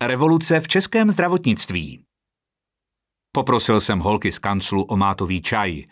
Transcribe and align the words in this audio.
Revoluce 0.00 0.60
v 0.60 0.68
českém 0.68 1.10
zdravotnictví. 1.10 2.04
Poprosil 3.32 3.80
jsem 3.80 3.98
holky 3.98 4.32
z 4.32 4.38
kanclu 4.38 4.82
o 4.82 4.96
mátový 4.96 5.42
čaj. 5.42 5.84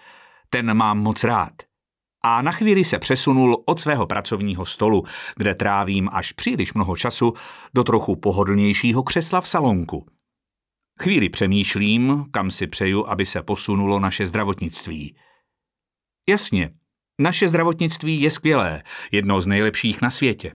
Ten 0.50 0.74
mám 0.74 0.98
moc 0.98 1.24
rád. 1.24 1.52
A 2.24 2.42
na 2.42 2.52
chvíli 2.52 2.84
se 2.84 2.98
přesunul 2.98 3.62
od 3.66 3.80
svého 3.80 4.06
pracovního 4.06 4.66
stolu, 4.66 5.04
kde 5.36 5.54
trávím 5.54 6.08
až 6.12 6.32
příliš 6.32 6.74
mnoho 6.74 6.96
času, 6.96 7.32
do 7.74 7.84
trochu 7.84 8.16
pohodlnějšího 8.16 9.02
křesla 9.02 9.40
v 9.40 9.48
salonku. 9.48 10.06
Chvíli 11.02 11.28
přemýšlím, 11.28 12.26
kam 12.30 12.50
si 12.50 12.66
přeju, 12.66 13.06
aby 13.06 13.26
se 13.26 13.42
posunulo 13.42 14.00
naše 14.00 14.26
zdravotnictví. 14.26 15.16
Jasně, 16.28 16.74
naše 17.20 17.48
zdravotnictví 17.48 18.20
je 18.20 18.30
skvělé, 18.30 18.82
jedno 19.12 19.40
z 19.40 19.46
nejlepších 19.46 20.02
na 20.02 20.10
světě. 20.10 20.52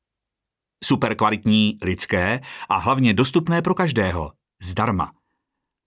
Super 0.84 1.16
kvalitní, 1.16 1.78
lidské 1.84 2.40
a 2.70 2.78
hlavně 2.78 3.14
dostupné 3.14 3.62
pro 3.62 3.76
každého. 3.76 4.32
Zdarma. 4.62 5.12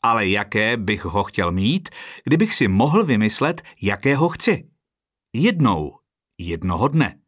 Ale 0.03 0.27
jaké 0.27 0.77
bych 0.77 1.05
ho 1.05 1.25
chtěl 1.25 1.53
mít, 1.53 1.89
kdybych 2.25 2.55
si 2.55 2.69
mohl 2.69 3.05
vymyslet, 3.05 3.63
jakého 3.83 4.29
chci? 4.29 4.69
Jednou, 5.33 5.99
jednoho 6.39 6.89
dne. 6.89 7.19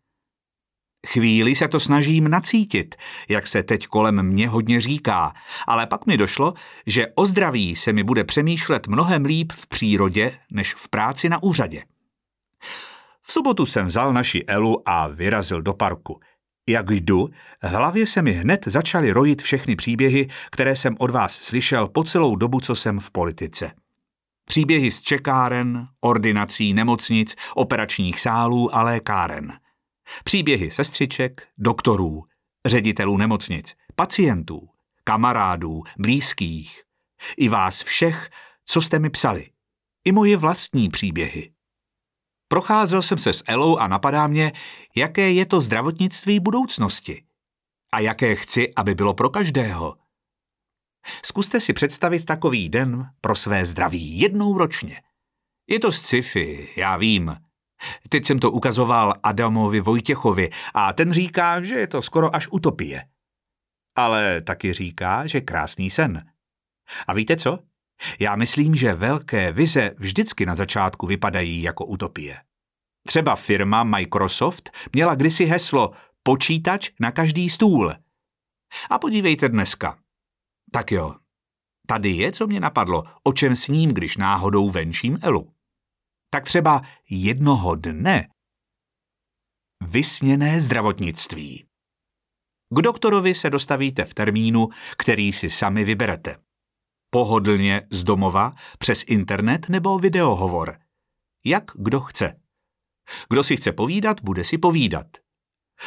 Chvíli 1.06 1.54
se 1.54 1.68
to 1.68 1.80
snažím 1.80 2.28
nacítit, 2.28 2.94
jak 3.28 3.46
se 3.46 3.62
teď 3.62 3.86
kolem 3.86 4.22
mě 4.22 4.48
hodně 4.48 4.80
říká, 4.80 5.32
ale 5.66 5.86
pak 5.86 6.06
mi 6.06 6.16
došlo, 6.16 6.54
že 6.86 7.06
o 7.14 7.26
zdraví 7.26 7.76
se 7.76 7.92
mi 7.92 8.02
bude 8.02 8.24
přemýšlet 8.24 8.86
mnohem 8.86 9.24
líp 9.24 9.52
v 9.52 9.66
přírodě, 9.66 10.38
než 10.50 10.74
v 10.74 10.88
práci 10.88 11.28
na 11.28 11.42
úřadě. 11.42 11.84
V 13.22 13.32
sobotu 13.32 13.66
jsem 13.66 13.86
vzal 13.86 14.12
naši 14.12 14.44
Elu 14.44 14.88
a 14.88 15.06
vyrazil 15.08 15.62
do 15.62 15.74
parku– 15.74 16.20
jak 16.68 16.90
jdu, 16.90 17.28
hlavě 17.62 18.06
se 18.06 18.22
mi 18.22 18.32
hned 18.32 18.64
začaly 18.66 19.12
rojit 19.12 19.42
všechny 19.42 19.76
příběhy, 19.76 20.28
které 20.50 20.76
jsem 20.76 20.96
od 20.98 21.10
vás 21.10 21.32
slyšel 21.32 21.88
po 21.88 22.04
celou 22.04 22.36
dobu, 22.36 22.60
co 22.60 22.76
jsem 22.76 23.00
v 23.00 23.10
politice. 23.10 23.72
Příběhy 24.44 24.90
z 24.90 25.02
čekáren, 25.02 25.88
ordinací, 26.00 26.74
nemocnic, 26.74 27.36
operačních 27.54 28.20
sálů 28.20 28.74
a 28.74 28.82
lékáren. 28.82 29.52
Příběhy 30.24 30.70
sestřiček, 30.70 31.48
doktorů, 31.58 32.24
ředitelů 32.66 33.16
nemocnic, 33.16 33.74
pacientů, 33.96 34.68
kamarádů, 35.04 35.82
blízkých. 35.98 36.82
I 37.36 37.48
vás 37.48 37.82
všech, 37.82 38.30
co 38.64 38.82
jste 38.82 38.98
mi 38.98 39.10
psali. 39.10 39.50
I 40.04 40.12
moje 40.12 40.36
vlastní 40.36 40.88
příběhy. 40.88 41.50
Procházel 42.48 43.02
jsem 43.02 43.18
se 43.18 43.32
s 43.32 43.44
Elou 43.46 43.76
a 43.76 43.88
napadá 43.88 44.26
mě, 44.26 44.52
jaké 44.96 45.32
je 45.32 45.46
to 45.46 45.60
zdravotnictví 45.60 46.40
budoucnosti. 46.40 47.24
A 47.92 48.00
jaké 48.00 48.36
chci, 48.36 48.74
aby 48.74 48.94
bylo 48.94 49.14
pro 49.14 49.30
každého. 49.30 49.96
Zkuste 51.24 51.60
si 51.60 51.72
představit 51.72 52.24
takový 52.24 52.68
den 52.68 53.10
pro 53.20 53.36
své 53.36 53.66
zdraví 53.66 54.20
jednou 54.20 54.58
ročně. 54.58 55.02
Je 55.68 55.80
to 55.80 55.92
sci-fi, 55.92 56.74
já 56.76 56.96
vím. 56.96 57.36
Teď 58.08 58.24
jsem 58.24 58.38
to 58.38 58.50
ukazoval 58.50 59.14
Adamovi 59.22 59.80
Vojtěchovi 59.80 60.50
a 60.74 60.92
ten 60.92 61.12
říká, 61.12 61.62
že 61.62 61.74
je 61.74 61.86
to 61.86 62.02
skoro 62.02 62.36
až 62.36 62.48
utopie. 62.50 63.02
Ale 63.96 64.42
taky 64.42 64.72
říká, 64.72 65.26
že 65.26 65.40
krásný 65.40 65.90
sen. 65.90 66.30
A 67.06 67.14
víte 67.14 67.36
co? 67.36 67.58
Já 68.20 68.36
myslím, 68.36 68.74
že 68.74 68.94
velké 68.94 69.52
vize 69.52 69.94
vždycky 69.98 70.46
na 70.46 70.54
začátku 70.54 71.06
vypadají 71.06 71.62
jako 71.62 71.86
utopie. 71.86 72.40
Třeba 73.06 73.36
firma 73.36 73.84
Microsoft 73.84 74.70
měla 74.92 75.14
kdysi 75.14 75.44
heslo 75.44 75.92
počítač 76.22 76.90
na 77.00 77.12
každý 77.12 77.50
stůl. 77.50 77.94
A 78.90 78.98
podívejte 78.98 79.48
dneska. 79.48 79.98
Tak 80.72 80.92
jo, 80.92 81.14
tady 81.86 82.10
je, 82.10 82.32
co 82.32 82.46
mě 82.46 82.60
napadlo, 82.60 83.04
o 83.22 83.32
čem 83.32 83.56
s 83.56 83.68
ním, 83.68 83.94
když 83.94 84.16
náhodou 84.16 84.70
venčím 84.70 85.18
Elu. 85.22 85.52
Tak 86.30 86.44
třeba 86.44 86.82
jednoho 87.10 87.74
dne 87.74 88.28
vysněné 89.84 90.60
zdravotnictví. 90.60 91.66
K 92.70 92.82
doktorovi 92.82 93.34
se 93.34 93.50
dostavíte 93.50 94.04
v 94.04 94.14
termínu, 94.14 94.68
který 94.98 95.32
si 95.32 95.50
sami 95.50 95.84
vyberete. 95.84 96.45
Pohodlně 97.10 97.82
z 97.90 98.04
domova, 98.04 98.54
přes 98.78 99.04
internet 99.06 99.68
nebo 99.68 99.98
videohovor. 99.98 100.78
Jak 101.44 101.64
kdo 101.74 102.00
chce. 102.00 102.40
Kdo 103.30 103.44
si 103.44 103.56
chce 103.56 103.72
povídat, 103.72 104.20
bude 104.22 104.44
si 104.44 104.58
povídat. 104.58 105.06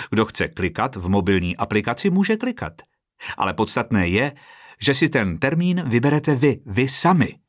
Kdo 0.10 0.26
chce 0.26 0.48
klikat 0.48 0.96
v 0.96 1.10
mobilní 1.10 1.58
aplikaci, 1.58 2.10
může 2.10 2.38
klikat. 2.38 2.74
Ale 3.38 3.54
podstatné 3.54 4.08
je, 4.08 4.36
že 4.82 4.94
si 4.94 5.10
ten 5.10 5.38
termín 5.38 5.90
vyberete 5.90 6.36
vy, 6.36 6.62
vy 6.66 6.90
sami. 6.90 7.40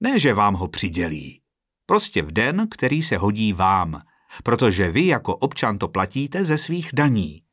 Ne, 0.00 0.18
že 0.18 0.34
vám 0.34 0.54
ho 0.54 0.68
přidělí. 0.68 1.40
Prostě 1.86 2.22
v 2.22 2.32
den, 2.32 2.68
který 2.70 3.02
se 3.02 3.16
hodí 3.16 3.52
vám, 3.52 4.02
protože 4.42 4.90
vy 4.90 5.06
jako 5.06 5.36
občan 5.36 5.78
to 5.78 5.88
platíte 5.88 6.44
ze 6.44 6.58
svých 6.58 6.90
daní. 6.92 7.43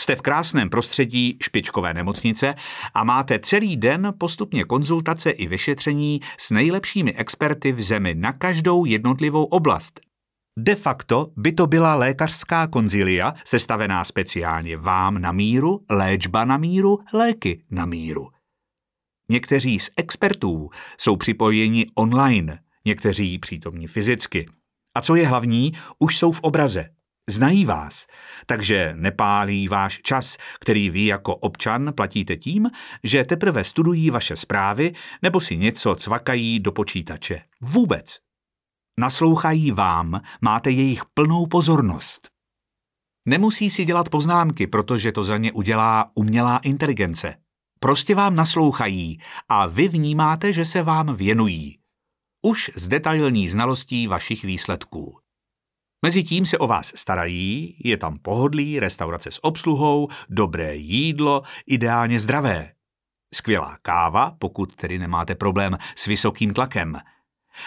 Jste 0.00 0.16
v 0.16 0.22
krásném 0.22 0.70
prostředí 0.70 1.38
špičkové 1.42 1.94
nemocnice 1.94 2.54
a 2.94 3.04
máte 3.04 3.38
celý 3.38 3.76
den 3.76 4.14
postupně 4.18 4.64
konzultace 4.64 5.30
i 5.30 5.46
vyšetření 5.46 6.20
s 6.38 6.50
nejlepšími 6.50 7.14
experty 7.14 7.72
v 7.72 7.82
zemi 7.82 8.14
na 8.14 8.32
každou 8.32 8.84
jednotlivou 8.84 9.44
oblast. 9.44 10.00
De 10.58 10.74
facto 10.74 11.32
by 11.36 11.52
to 11.52 11.66
byla 11.66 11.94
lékařská 11.94 12.66
konzilia, 12.66 13.34
sestavená 13.44 14.04
speciálně 14.04 14.76
vám 14.76 15.20
na 15.20 15.32
míru, 15.32 15.84
léčba 15.90 16.44
na 16.44 16.56
míru, 16.56 16.98
léky 17.14 17.64
na 17.70 17.86
míru. 17.86 18.28
Někteří 19.28 19.78
z 19.78 19.90
expertů 19.96 20.70
jsou 20.98 21.16
připojeni 21.16 21.86
online, 21.94 22.58
někteří 22.84 23.38
přítomní 23.38 23.86
fyzicky. 23.86 24.46
A 24.94 25.00
co 25.02 25.14
je 25.14 25.26
hlavní, 25.26 25.72
už 25.98 26.18
jsou 26.18 26.32
v 26.32 26.40
obraze, 26.40 26.88
Znají 27.28 27.64
vás, 27.64 28.06
takže 28.46 28.92
nepálí 28.96 29.68
váš 29.68 30.00
čas, 30.02 30.36
který 30.60 30.90
vy 30.90 31.06
jako 31.06 31.36
občan 31.36 31.92
platíte 31.94 32.36
tím, 32.36 32.70
že 33.04 33.24
teprve 33.24 33.64
studují 33.64 34.10
vaše 34.10 34.36
zprávy 34.36 34.92
nebo 35.22 35.40
si 35.40 35.56
něco 35.56 35.94
cvakají 35.94 36.60
do 36.60 36.72
počítače. 36.72 37.42
Vůbec. 37.60 38.18
Naslouchají 38.98 39.72
vám, 39.72 40.20
máte 40.40 40.70
jejich 40.70 41.02
plnou 41.14 41.46
pozornost. 41.46 42.28
Nemusí 43.26 43.70
si 43.70 43.84
dělat 43.84 44.08
poznámky, 44.08 44.66
protože 44.66 45.12
to 45.12 45.24
za 45.24 45.36
ně 45.36 45.52
udělá 45.52 46.06
umělá 46.14 46.58
inteligence. 46.58 47.34
Prostě 47.80 48.14
vám 48.14 48.36
naslouchají 48.36 49.18
a 49.48 49.66
vy 49.66 49.88
vnímáte, 49.88 50.52
že 50.52 50.64
se 50.64 50.82
vám 50.82 51.16
věnují. 51.16 51.78
Už 52.42 52.70
z 52.76 52.88
detailní 52.88 53.48
znalostí 53.48 54.06
vašich 54.06 54.44
výsledků. 54.44 55.21
Mezitím 56.04 56.46
se 56.46 56.58
o 56.58 56.66
vás 56.66 56.92
starají, 56.96 57.76
je 57.84 57.96
tam 57.96 58.18
pohodlí, 58.18 58.80
restaurace 58.80 59.30
s 59.30 59.44
obsluhou, 59.44 60.08
dobré 60.28 60.76
jídlo, 60.76 61.42
ideálně 61.66 62.20
zdravé. 62.20 62.72
Skvělá 63.34 63.78
káva, 63.82 64.36
pokud 64.38 64.76
tedy 64.76 64.98
nemáte 64.98 65.34
problém 65.34 65.78
s 65.96 66.06
vysokým 66.06 66.54
tlakem. 66.54 67.00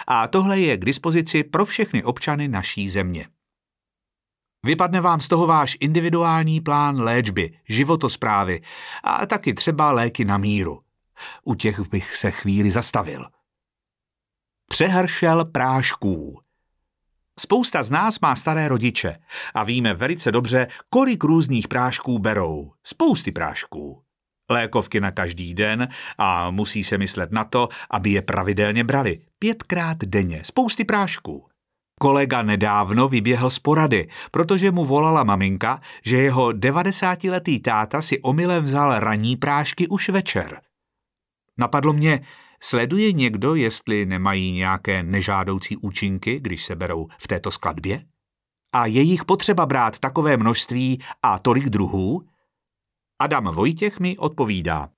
A 0.06 0.28
tohle 0.28 0.60
je 0.60 0.76
k 0.76 0.84
dispozici 0.84 1.44
pro 1.44 1.66
všechny 1.66 2.04
občany 2.04 2.48
naší 2.48 2.88
země. 2.88 3.28
Vypadne 4.64 5.00
vám 5.00 5.20
z 5.20 5.28
toho 5.28 5.46
váš 5.46 5.76
individuální 5.80 6.60
plán 6.60 7.00
léčby, 7.00 7.58
životosprávy 7.68 8.60
a 9.04 9.26
taky 9.26 9.54
třeba 9.54 9.92
léky 9.92 10.24
na 10.24 10.38
míru. 10.38 10.80
U 11.44 11.54
těch 11.54 11.80
bych 11.80 12.16
se 12.16 12.30
chvíli 12.30 12.70
zastavil. 12.70 13.26
Přehršel 14.68 15.44
prášků. 15.44 16.45
Spousta 17.40 17.82
z 17.82 17.90
nás 17.90 18.20
má 18.20 18.36
staré 18.36 18.68
rodiče 18.68 19.16
a 19.54 19.64
víme 19.64 19.94
velice 19.94 20.32
dobře, 20.32 20.66
kolik 20.90 21.24
různých 21.24 21.68
prášků 21.68 22.18
berou. 22.18 22.72
Spousty 22.82 23.32
prášků. 23.32 24.02
Lékovky 24.50 25.00
na 25.00 25.10
každý 25.10 25.54
den 25.54 25.88
a 26.18 26.50
musí 26.50 26.84
se 26.84 26.98
myslet 26.98 27.32
na 27.32 27.44
to, 27.44 27.68
aby 27.90 28.10
je 28.10 28.22
pravidelně 28.22 28.84
brali. 28.84 29.20
Pětkrát 29.38 29.98
denně. 29.98 30.40
Spousty 30.44 30.84
prášků. 30.84 31.48
Kolega 32.00 32.42
nedávno 32.42 33.08
vyběhl 33.08 33.50
z 33.50 33.58
porady, 33.58 34.08
protože 34.30 34.70
mu 34.70 34.84
volala 34.84 35.24
maminka, 35.24 35.80
že 36.04 36.16
jeho 36.16 36.48
90-letý 36.48 37.60
táta 37.60 38.02
si 38.02 38.20
omylem 38.20 38.64
vzal 38.64 39.00
ranní 39.00 39.36
prášky 39.36 39.88
už 39.88 40.08
večer. 40.08 40.60
Napadlo 41.58 41.92
mě, 41.92 42.20
Sleduje 42.60 43.12
někdo, 43.12 43.54
jestli 43.54 44.06
nemají 44.06 44.52
nějaké 44.52 45.02
nežádoucí 45.02 45.76
účinky, 45.76 46.40
když 46.40 46.64
se 46.64 46.76
berou 46.76 47.06
v 47.18 47.28
této 47.28 47.50
skladbě? 47.50 48.04
A 48.74 48.86
je 48.86 49.02
jich 49.02 49.24
potřeba 49.24 49.66
brát 49.66 49.98
takové 49.98 50.36
množství 50.36 51.02
a 51.22 51.38
tolik 51.38 51.68
druhů? 51.68 52.26
Adam 53.18 53.54
Vojtěch 53.54 54.00
mi 54.00 54.18
odpovídá. 54.18 54.88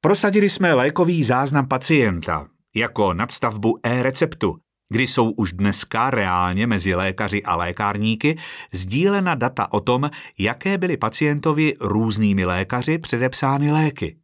Prosadili 0.00 0.50
jsme 0.50 0.74
lékový 0.74 1.24
záznam 1.24 1.68
pacienta 1.68 2.48
jako 2.74 3.14
nadstavbu 3.14 3.78
e-receptu, 3.82 4.58
kdy 4.88 5.06
jsou 5.06 5.30
už 5.30 5.52
dneska 5.52 6.10
reálně 6.10 6.66
mezi 6.66 6.94
lékaři 6.94 7.42
a 7.42 7.56
lékárníky 7.56 8.38
sdílena 8.72 9.34
data 9.34 9.72
o 9.72 9.80
tom, 9.80 10.10
jaké 10.38 10.78
byly 10.78 10.96
pacientovi 10.96 11.74
různými 11.80 12.44
lékaři 12.44 12.98
předepsány 12.98 13.72
léky. 13.72 14.23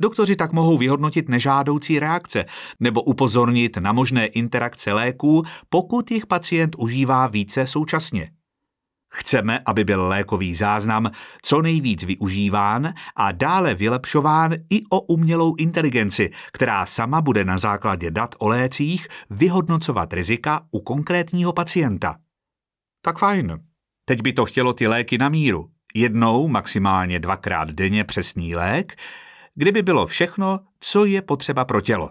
Doktoři 0.00 0.36
tak 0.36 0.52
mohou 0.52 0.78
vyhodnotit 0.78 1.28
nežádoucí 1.28 1.98
reakce 1.98 2.44
nebo 2.80 3.02
upozornit 3.02 3.76
na 3.76 3.92
možné 3.92 4.26
interakce 4.26 4.92
léků, 4.92 5.42
pokud 5.68 6.10
jich 6.10 6.26
pacient 6.26 6.76
užívá 6.78 7.26
více 7.26 7.66
současně. 7.66 8.30
Chceme, 9.14 9.60
aby 9.66 9.84
byl 9.84 10.08
lékový 10.08 10.54
záznam 10.54 11.10
co 11.42 11.62
nejvíc 11.62 12.04
využíván 12.04 12.94
a 13.16 13.32
dále 13.32 13.74
vylepšován 13.74 14.52
i 14.70 14.82
o 14.90 15.00
umělou 15.00 15.54
inteligenci, 15.54 16.30
která 16.52 16.86
sama 16.86 17.20
bude 17.20 17.44
na 17.44 17.58
základě 17.58 18.10
dat 18.10 18.34
o 18.38 18.48
lécích 18.48 19.08
vyhodnocovat 19.30 20.12
rizika 20.12 20.60
u 20.70 20.80
konkrétního 20.80 21.52
pacienta. 21.52 22.16
Tak 23.02 23.18
fajn. 23.18 23.58
Teď 24.04 24.22
by 24.22 24.32
to 24.32 24.44
chtělo 24.44 24.72
ty 24.72 24.86
léky 24.86 25.18
na 25.18 25.28
míru. 25.28 25.70
Jednou, 25.94 26.48
maximálně 26.48 27.18
dvakrát 27.18 27.70
denně 27.70 28.04
přesný 28.04 28.54
lék, 28.54 28.96
kdyby 29.56 29.82
bylo 29.82 30.06
všechno, 30.06 30.60
co 30.80 31.04
je 31.04 31.22
potřeba 31.22 31.64
pro 31.64 31.80
tělo 31.80 32.10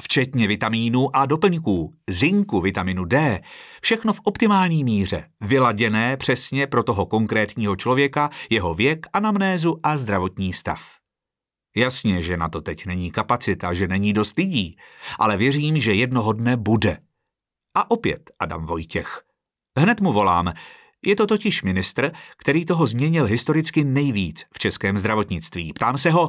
včetně 0.00 0.46
vitamínů 0.46 1.16
a 1.16 1.26
doplňků, 1.26 1.94
zinku, 2.10 2.60
vitaminu 2.60 3.04
D, 3.04 3.40
všechno 3.82 4.12
v 4.12 4.20
optimální 4.24 4.84
míře, 4.84 5.30
vyladěné 5.40 6.16
přesně 6.16 6.66
pro 6.66 6.82
toho 6.82 7.06
konkrétního 7.06 7.76
člověka, 7.76 8.30
jeho 8.50 8.74
věk, 8.74 9.06
anamnézu 9.12 9.80
a 9.82 9.96
zdravotní 9.96 10.52
stav. 10.52 10.82
Jasně, 11.76 12.22
že 12.22 12.36
na 12.36 12.48
to 12.48 12.60
teď 12.60 12.86
není 12.86 13.10
kapacita, 13.10 13.74
že 13.74 13.88
není 13.88 14.12
dost 14.12 14.38
lidí, 14.38 14.76
ale 15.18 15.36
věřím, 15.36 15.78
že 15.78 15.94
jednoho 15.94 16.32
dne 16.32 16.56
bude. 16.56 16.98
A 17.74 17.90
opět 17.90 18.30
Adam 18.38 18.66
Vojtěch. 18.66 19.22
Hned 19.78 20.00
mu 20.00 20.12
volám, 20.12 20.52
je 21.04 21.16
to 21.16 21.26
totiž 21.26 21.62
ministr, 21.62 22.12
který 22.36 22.64
toho 22.64 22.86
změnil 22.86 23.26
historicky 23.26 23.84
nejvíc 23.84 24.44
v 24.54 24.58
českém 24.58 24.98
zdravotnictví. 24.98 25.72
Ptám 25.72 25.98
se 25.98 26.10
ho, 26.10 26.28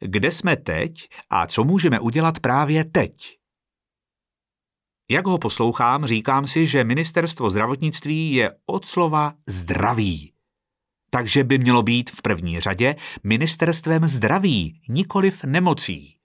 kde 0.00 0.30
jsme 0.30 0.56
teď 0.56 1.08
a 1.30 1.46
co 1.46 1.64
můžeme 1.64 2.00
udělat 2.00 2.40
právě 2.40 2.84
teď. 2.84 3.38
Jak 5.10 5.26
ho 5.26 5.38
poslouchám, 5.38 6.06
říkám 6.06 6.46
si, 6.46 6.66
že 6.66 6.84
ministerstvo 6.84 7.50
zdravotnictví 7.50 8.32
je 8.32 8.50
od 8.66 8.86
slova 8.86 9.34
zdraví. 9.46 10.32
Takže 11.10 11.44
by 11.44 11.58
mělo 11.58 11.82
být 11.82 12.10
v 12.10 12.22
první 12.22 12.60
řadě 12.60 12.96
ministerstvem 13.24 14.08
zdraví, 14.08 14.80
nikoliv 14.88 15.44
nemocí. 15.44 16.16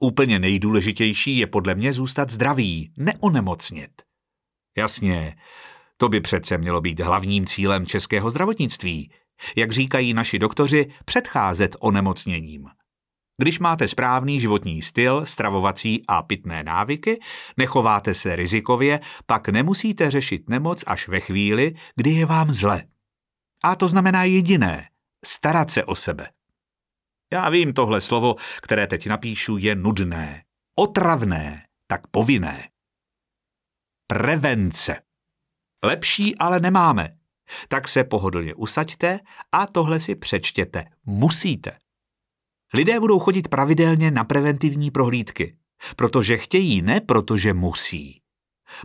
Úplně 0.00 0.38
nejdůležitější 0.38 1.38
je 1.38 1.46
podle 1.46 1.74
mě 1.74 1.92
zůstat 1.92 2.30
zdravý, 2.30 2.92
neonemocnit. 2.96 4.02
Jasně, 4.76 5.36
to 6.00 6.08
by 6.08 6.20
přece 6.20 6.58
mělo 6.58 6.80
být 6.80 7.00
hlavním 7.00 7.46
cílem 7.46 7.86
českého 7.86 8.30
zdravotnictví, 8.30 9.10
jak 9.56 9.72
říkají 9.72 10.14
naši 10.14 10.38
doktoři, 10.38 10.86
předcházet 11.04 11.76
onemocněním. 11.80 12.68
Když 13.42 13.58
máte 13.58 13.88
správný 13.88 14.40
životní 14.40 14.82
styl, 14.82 15.26
stravovací 15.26 16.02
a 16.08 16.22
pitné 16.22 16.62
návyky, 16.62 17.20
nechováte 17.56 18.14
se 18.14 18.36
rizikově, 18.36 19.00
pak 19.26 19.48
nemusíte 19.48 20.10
řešit 20.10 20.48
nemoc 20.48 20.84
až 20.86 21.08
ve 21.08 21.20
chvíli, 21.20 21.74
kdy 21.96 22.10
je 22.10 22.26
vám 22.26 22.52
zle. 22.52 22.84
A 23.64 23.76
to 23.76 23.88
znamená 23.88 24.24
jediné– 24.24 24.88
starat 25.24 25.70
se 25.70 25.84
o 25.84 25.94
sebe. 25.94 26.28
Já 27.32 27.50
vím, 27.50 27.72
tohle 27.72 28.00
slovo, 28.00 28.34
které 28.62 28.86
teď 28.86 29.06
napíšu, 29.06 29.56
je 29.56 29.74
nudné, 29.74 30.42
otravné, 30.78 31.66
tak 31.86 32.06
povinné. 32.06 32.68
Prevence. 34.06 35.07
Lepší 35.84 36.38
ale 36.38 36.60
nemáme. 36.60 37.16
Tak 37.68 37.88
se 37.88 38.04
pohodlně 38.04 38.54
usaďte 38.54 39.20
a 39.52 39.66
tohle 39.66 40.00
si 40.00 40.14
přečtěte. 40.14 40.84
Musíte. 41.06 41.78
Lidé 42.74 43.00
budou 43.00 43.18
chodit 43.18 43.48
pravidelně 43.48 44.10
na 44.10 44.24
preventivní 44.24 44.90
prohlídky, 44.90 45.56
protože 45.96 46.38
chtějí, 46.38 46.82
ne 46.82 47.00
protože 47.00 47.54
musí. 47.54 48.20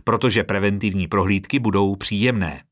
Protože 0.04 0.44
preventivní 0.44 1.08
prohlídky 1.08 1.58
budou 1.58 1.96
příjemné. 1.96 2.64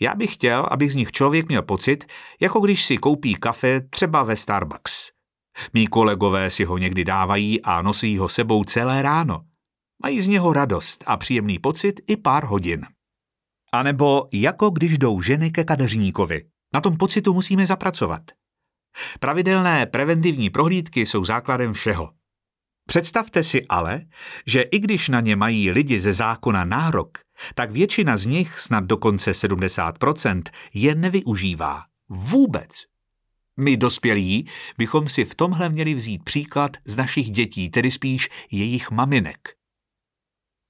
Já 0.00 0.14
bych 0.14 0.34
chtěl, 0.34 0.66
aby 0.70 0.90
z 0.90 0.94
nich 0.94 1.12
člověk 1.12 1.48
měl 1.48 1.62
pocit, 1.62 2.04
jako 2.40 2.60
když 2.60 2.84
si 2.84 2.98
koupí 2.98 3.34
kafe 3.34 3.80
třeba 3.80 4.22
ve 4.22 4.36
Starbucks. 4.36 5.10
Mí 5.74 5.86
kolegové 5.86 6.50
si 6.50 6.64
ho 6.64 6.78
někdy 6.78 7.04
dávají 7.04 7.62
a 7.62 7.82
nosí 7.82 8.18
ho 8.18 8.28
sebou 8.28 8.64
celé 8.64 9.02
ráno. 9.02 9.40
Mají 10.02 10.20
z 10.20 10.28
něho 10.28 10.52
radost 10.52 11.04
a 11.06 11.16
příjemný 11.16 11.58
pocit 11.58 12.00
i 12.06 12.16
pár 12.16 12.44
hodin. 12.44 12.86
A 13.76 13.82
nebo 13.82 14.28
jako 14.32 14.70
když 14.70 14.98
jdou 14.98 15.22
ženy 15.22 15.50
ke 15.50 15.64
kadeřníkovi. 15.64 16.44
Na 16.74 16.80
tom 16.80 16.96
pocitu 16.96 17.34
musíme 17.34 17.66
zapracovat. 17.66 18.22
Pravidelné 19.20 19.86
preventivní 19.86 20.50
prohlídky 20.50 21.06
jsou 21.06 21.24
základem 21.24 21.72
všeho. 21.72 22.10
Představte 22.86 23.42
si 23.42 23.66
ale, 23.66 24.00
že 24.46 24.62
i 24.62 24.78
když 24.78 25.08
na 25.08 25.20
ně 25.20 25.36
mají 25.36 25.70
lidi 25.70 26.00
ze 26.00 26.12
zákona 26.12 26.64
nárok, 26.64 27.18
tak 27.54 27.70
většina 27.70 28.16
z 28.16 28.26
nich, 28.26 28.58
snad 28.58 28.84
dokonce 28.84 29.32
70%, 29.32 30.42
je 30.74 30.94
nevyužívá. 30.94 31.82
Vůbec. 32.08 32.70
My 33.56 33.76
dospělí 33.76 34.48
bychom 34.78 35.08
si 35.08 35.24
v 35.24 35.34
tomhle 35.34 35.68
měli 35.68 35.94
vzít 35.94 36.24
příklad 36.24 36.76
z 36.84 36.96
našich 36.96 37.30
dětí, 37.30 37.70
tedy 37.70 37.90
spíš 37.90 38.28
jejich 38.52 38.90
maminek. 38.90 39.38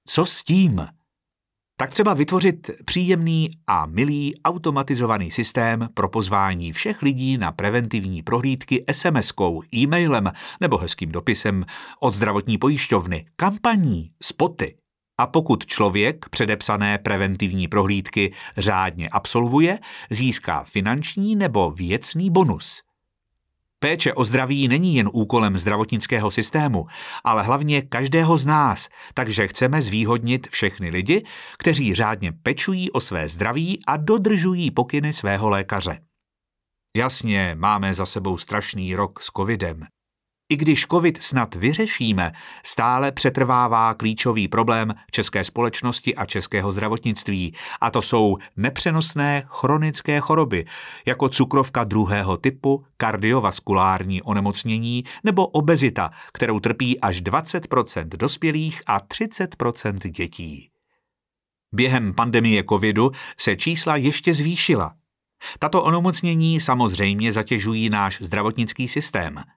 Co 0.06 0.26
s 0.26 0.44
tím? 0.44 0.86
Tak 1.76 1.90
třeba 1.90 2.14
vytvořit 2.14 2.70
příjemný 2.84 3.50
a 3.66 3.86
milý 3.86 4.34
automatizovaný 4.44 5.30
systém 5.30 5.88
pro 5.94 6.08
pozvání 6.08 6.72
všech 6.72 7.02
lidí 7.02 7.38
na 7.38 7.52
preventivní 7.52 8.22
prohlídky 8.22 8.84
SMS-kou, 8.90 9.62
e-mailem 9.74 10.32
nebo 10.60 10.78
hezkým 10.78 11.12
dopisem 11.12 11.64
od 12.00 12.14
zdravotní 12.14 12.58
pojišťovny, 12.58 13.26
kampaní, 13.36 14.10
spoty. 14.22 14.76
A 15.18 15.26
pokud 15.26 15.66
člověk 15.66 16.28
předepsané 16.28 16.98
preventivní 16.98 17.68
prohlídky 17.68 18.34
řádně 18.56 19.08
absolvuje, 19.08 19.78
získá 20.10 20.64
finanční 20.64 21.36
nebo 21.36 21.70
věcný 21.70 22.30
bonus. 22.30 22.82
Péče 23.78 24.14
o 24.14 24.24
zdraví 24.24 24.68
není 24.68 24.96
jen 24.96 25.10
úkolem 25.12 25.58
zdravotnického 25.58 26.30
systému, 26.30 26.86
ale 27.24 27.42
hlavně 27.42 27.82
každého 27.82 28.38
z 28.38 28.46
nás, 28.46 28.88
takže 29.14 29.48
chceme 29.48 29.82
zvýhodnit 29.82 30.48
všechny 30.50 30.90
lidi, 30.90 31.24
kteří 31.58 31.94
řádně 31.94 32.32
pečují 32.32 32.90
o 32.90 33.00
své 33.00 33.28
zdraví 33.28 33.78
a 33.86 33.96
dodržují 33.96 34.70
pokyny 34.70 35.12
svého 35.12 35.48
lékaře. 35.48 35.98
Jasně, 36.96 37.54
máme 37.58 37.94
za 37.94 38.06
sebou 38.06 38.38
strašný 38.38 38.94
rok 38.94 39.22
s 39.22 39.26
covidem. 39.36 39.86
I 40.48 40.56
když 40.56 40.86
covid 40.86 41.22
snad 41.22 41.54
vyřešíme, 41.54 42.32
stále 42.64 43.12
přetrvává 43.12 43.94
klíčový 43.94 44.48
problém 44.48 44.94
české 45.10 45.44
společnosti 45.44 46.14
a 46.14 46.26
českého 46.26 46.72
zdravotnictví, 46.72 47.54
a 47.80 47.90
to 47.90 48.02
jsou 48.02 48.36
nepřenosné 48.56 49.42
chronické 49.46 50.20
choroby, 50.20 50.66
jako 51.06 51.28
cukrovka 51.28 51.84
druhého 51.84 52.36
typu, 52.36 52.84
kardiovaskulární 52.96 54.22
onemocnění 54.22 55.04
nebo 55.24 55.46
obezita, 55.46 56.10
kterou 56.32 56.60
trpí 56.60 57.00
až 57.00 57.22
20% 57.22 58.08
dospělých 58.08 58.82
a 58.86 59.00
30% 59.00 60.10
dětí. 60.10 60.70
Během 61.74 62.14
pandemie 62.14 62.64
covidu 62.68 63.10
se 63.38 63.56
čísla 63.56 63.96
ještě 63.96 64.34
zvýšila. 64.34 64.94
Tato 65.58 65.82
onemocnění 65.82 66.60
samozřejmě 66.60 67.32
zatěžují 67.32 67.90
náš 67.90 68.18
zdravotnický 68.22 68.88
systém– 68.88 69.42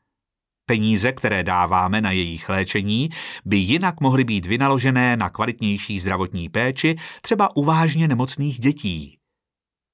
Peníze, 0.69 1.11
které 1.11 1.43
dáváme 1.43 2.01
na 2.01 2.11
jejich 2.11 2.49
léčení, 2.49 3.09
by 3.45 3.57
jinak 3.57 4.01
mohly 4.01 4.23
být 4.23 4.45
vynaložené 4.45 5.17
na 5.17 5.29
kvalitnější 5.29 5.99
zdravotní 5.99 6.49
péči, 6.49 6.95
třeba 7.21 7.55
u 7.55 7.63
vážně 7.63 8.07
nemocných 8.07 8.59
dětí. 8.59 9.17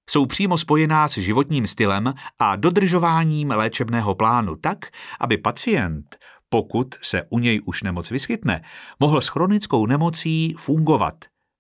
Jsou 0.10 0.26
přímo 0.26 0.58
spojená 0.58 1.08
s 1.08 1.18
životním 1.18 1.68
stylem 1.68 2.14
a 2.40 2.56
dodržováním 2.56 3.50
léčebného 3.50 4.16
plánu 4.16 4.56
tak, 4.56 4.86
aby 5.20 5.38
pacient, 5.38 6.18
pokud 6.50 6.96
se 7.02 7.24
u 7.30 7.40
něj 7.40 7.62
už 7.66 7.84
nemoc 7.84 8.12
vyskytne, 8.12 8.62
mohl 9.00 9.22
s 9.22 9.28
chronickou 9.28 9.86
nemocí 9.86 10.54
fungovat 10.58 11.16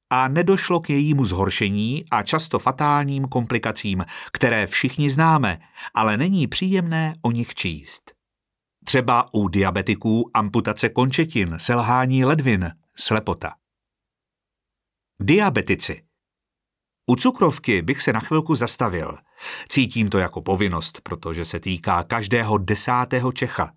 a 0.09 0.27
nedošlo 0.27 0.79
k 0.79 0.89
jejímu 0.89 1.25
zhoršení 1.25 2.05
a 2.11 2.23
často 2.23 2.59
fatálním 2.59 3.25
komplikacím, 3.25 4.05
které 4.31 4.67
všichni 4.67 5.09
známe, 5.09 5.59
ale 5.93 6.17
není 6.17 6.47
příjemné 6.47 7.13
o 7.21 7.31
nich 7.31 7.55
číst. 7.55 8.14
Třeba 8.85 9.33
u 9.33 9.47
diabetiků 9.47 10.31
amputace 10.33 10.89
končetin, 10.89 11.55
selhání 11.59 12.25
ledvin, 12.25 12.71
slepota. 12.95 13.53
Diabetici. 15.19 16.03
U 17.05 17.15
cukrovky 17.15 17.81
bych 17.81 18.01
se 18.01 18.13
na 18.13 18.19
chvilku 18.19 18.55
zastavil. 18.55 19.17
Cítím 19.69 20.09
to 20.09 20.17
jako 20.17 20.41
povinnost, 20.41 21.01
protože 21.03 21.45
se 21.45 21.59
týká 21.59 22.03
každého 22.03 22.57
desátého 22.57 23.31
Čecha. 23.31 23.73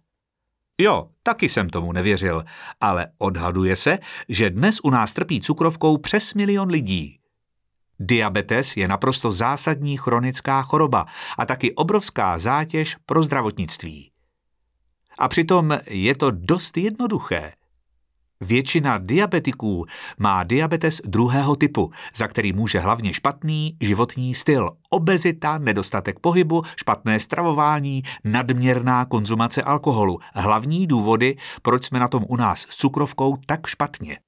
Jo, 0.78 1.08
taky 1.22 1.48
jsem 1.48 1.70
tomu 1.70 1.92
nevěřil, 1.92 2.44
ale 2.80 3.06
odhaduje 3.18 3.76
se, 3.76 3.98
že 4.28 4.50
dnes 4.50 4.80
u 4.82 4.90
nás 4.90 5.14
trpí 5.14 5.40
cukrovkou 5.40 5.98
přes 5.98 6.34
milion 6.34 6.68
lidí. 6.68 7.18
Diabetes 8.00 8.76
je 8.76 8.88
naprosto 8.88 9.32
zásadní 9.32 9.96
chronická 9.96 10.62
choroba 10.62 11.06
a 11.38 11.46
taky 11.46 11.74
obrovská 11.74 12.38
zátěž 12.38 12.96
pro 13.06 13.22
zdravotnictví. 13.22 14.10
A 15.18 15.28
přitom 15.28 15.78
je 15.86 16.14
to 16.16 16.30
dost 16.30 16.76
jednoduché. 16.76 17.52
Většina 18.40 18.98
diabetiků 18.98 19.84
má 20.18 20.44
diabetes 20.44 21.00
druhého 21.06 21.56
typu, 21.56 21.90
za 22.14 22.28
který 22.28 22.52
může 22.52 22.80
hlavně 22.80 23.14
špatný 23.14 23.76
životní 23.80 24.34
styl, 24.34 24.70
obezita, 24.90 25.58
nedostatek 25.58 26.18
pohybu, 26.18 26.62
špatné 26.76 27.20
stravování, 27.20 28.02
nadměrná 28.24 29.04
konzumace 29.04 29.62
alkoholu. 29.62 30.18
Hlavní 30.34 30.86
důvody, 30.86 31.36
proč 31.62 31.84
jsme 31.84 31.98
na 31.98 32.08
tom 32.08 32.24
u 32.28 32.36
nás 32.36 32.60
s 32.60 32.76
cukrovkou 32.76 33.36
tak 33.46 33.66
špatně. 33.66 34.18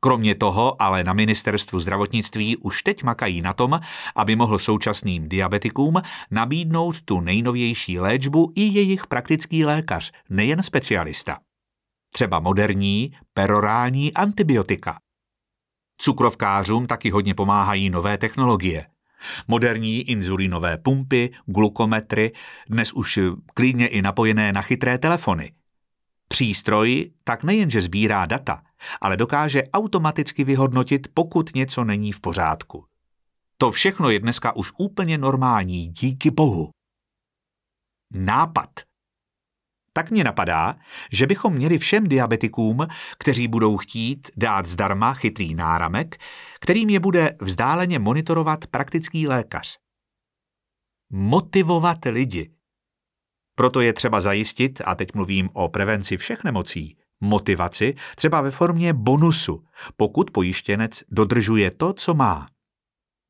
Kromě 0.00 0.34
toho 0.34 0.82
ale 0.82 1.04
na 1.04 1.12
ministerstvu 1.12 1.80
zdravotnictví 1.80 2.56
už 2.56 2.82
teď 2.82 3.02
makají 3.02 3.40
na 3.40 3.52
tom, 3.52 3.80
aby 4.16 4.36
mohl 4.36 4.58
současným 4.58 5.28
diabetikům 5.28 6.02
nabídnout 6.30 7.02
tu 7.02 7.20
nejnovější 7.20 7.98
léčbu 7.98 8.52
i 8.54 8.62
jejich 8.62 9.06
praktický 9.06 9.64
lékař, 9.64 10.12
nejen 10.30 10.62
specialista 10.62 11.38
třeba 12.12 12.40
moderní 12.40 13.12
perorální 13.34 14.14
antibiotika. 14.14 14.98
Cukrovkářům 15.98 16.86
taky 16.86 17.10
hodně 17.10 17.34
pomáhají 17.34 17.90
nové 17.90 18.18
technologie. 18.18 18.86
Moderní 19.48 20.00
inzulinové 20.00 20.78
pumpy, 20.78 21.30
glukometry, 21.46 22.32
dnes 22.68 22.92
už 22.92 23.18
klidně 23.54 23.88
i 23.88 24.02
napojené 24.02 24.52
na 24.52 24.62
chytré 24.62 24.98
telefony. 24.98 25.52
Přístroj 26.32 27.10
tak 27.24 27.44
nejenže 27.44 27.82
sbírá 27.82 28.26
data, 28.26 28.62
ale 29.00 29.16
dokáže 29.16 29.62
automaticky 29.72 30.44
vyhodnotit, 30.44 31.08
pokud 31.14 31.54
něco 31.54 31.84
není 31.84 32.12
v 32.12 32.20
pořádku. 32.20 32.84
To 33.56 33.70
všechno 33.70 34.10
je 34.10 34.20
dneska 34.20 34.56
už 34.56 34.72
úplně 34.78 35.18
normální, 35.18 35.88
díky 35.88 36.30
bohu. 36.30 36.70
Nápad– 38.14 38.70
tak 39.92 40.10
mě 40.10 40.24
napadá, 40.24 40.76
že 41.12 41.26
bychom 41.26 41.52
měli 41.52 41.78
všem 41.78 42.08
diabetikům, 42.08 42.86
kteří 43.18 43.48
budou 43.48 43.76
chtít 43.76 44.30
dát 44.36 44.66
zdarma 44.66 45.14
chytrý 45.14 45.54
náramek, 45.54 46.16
kterým 46.60 46.90
je 46.90 47.00
bude 47.00 47.36
vzdáleně 47.40 47.98
monitorovat 47.98 48.66
praktický 48.66 49.26
lékař. 49.28 49.78
Motivovat 51.12 51.98
lidi. 52.04 52.50
Proto 53.60 53.80
je 53.80 53.92
třeba 53.92 54.20
zajistit, 54.20 54.82
a 54.84 54.94
teď 54.94 55.14
mluvím 55.14 55.50
o 55.52 55.68
prevenci 55.68 56.16
všech 56.16 56.44
nemocí, 56.44 56.96
motivaci 57.20 57.94
třeba 58.16 58.40
ve 58.40 58.50
formě 58.50 58.92
bonusu, 58.92 59.64
pokud 59.96 60.30
pojištěnec 60.30 61.02
dodržuje 61.08 61.70
to, 61.70 61.92
co 61.92 62.14
má. 62.14 62.48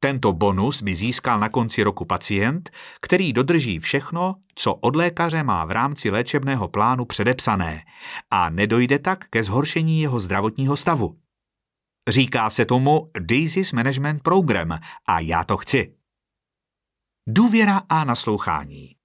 Tento 0.00 0.32
bonus 0.32 0.82
by 0.82 0.94
získal 0.94 1.40
na 1.40 1.48
konci 1.48 1.82
roku 1.82 2.04
pacient, 2.04 2.70
který 3.00 3.32
dodrží 3.32 3.78
všechno, 3.78 4.36
co 4.54 4.74
od 4.74 4.96
lékaře 4.96 5.42
má 5.42 5.64
v 5.64 5.70
rámci 5.70 6.10
léčebného 6.10 6.68
plánu 6.68 7.04
předepsané 7.04 7.84
a 8.30 8.50
nedojde 8.50 8.98
tak 8.98 9.28
ke 9.28 9.42
zhoršení 9.42 10.00
jeho 10.00 10.20
zdravotního 10.20 10.76
stavu. 10.76 11.18
Říká 12.08 12.50
se 12.50 12.64
tomu 12.64 13.10
Disease 13.20 13.76
Management 13.76 14.22
Program 14.22 14.78
a 15.08 15.20
já 15.20 15.44
to 15.44 15.56
chci. 15.56 15.94
Důvěra 17.28 17.82
a 17.88 18.04
naslouchání. 18.04 18.99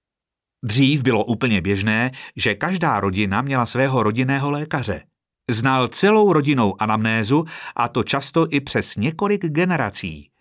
Dřív 0.66 1.02
bylo 1.02 1.24
úplně 1.24 1.60
běžné, 1.60 2.10
že 2.36 2.54
každá 2.54 3.00
rodina 3.00 3.42
měla 3.42 3.66
svého 3.66 4.02
rodinného 4.02 4.50
lékaře. 4.50 5.02
Znal 5.50 5.88
celou 5.88 6.32
rodinou 6.32 6.82
anamnézu 6.82 7.44
a 7.76 7.88
to 7.88 8.02
často 8.02 8.46
i 8.50 8.60
přes 8.60 8.96
několik 8.96 9.46
generací– 9.46 10.30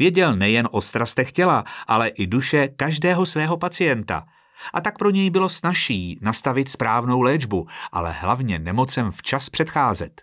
Věděl 0.00 0.36
nejen 0.36 0.68
o 0.72 0.80
strastech 0.80 1.32
těla, 1.32 1.64
ale 1.86 2.08
i 2.08 2.26
duše 2.26 2.68
každého 2.68 3.26
svého 3.26 3.56
pacienta. 3.56 4.26
A 4.74 4.80
tak 4.80 4.98
pro 4.98 5.10
něj 5.10 5.30
bylo 5.30 5.48
snažší 5.48 6.18
nastavit 6.22 6.70
správnou 6.70 7.20
léčbu, 7.20 7.66
ale 7.92 8.12
hlavně 8.12 8.58
nemocem 8.58 9.10
včas 9.10 9.50
předcházet. 9.50 10.22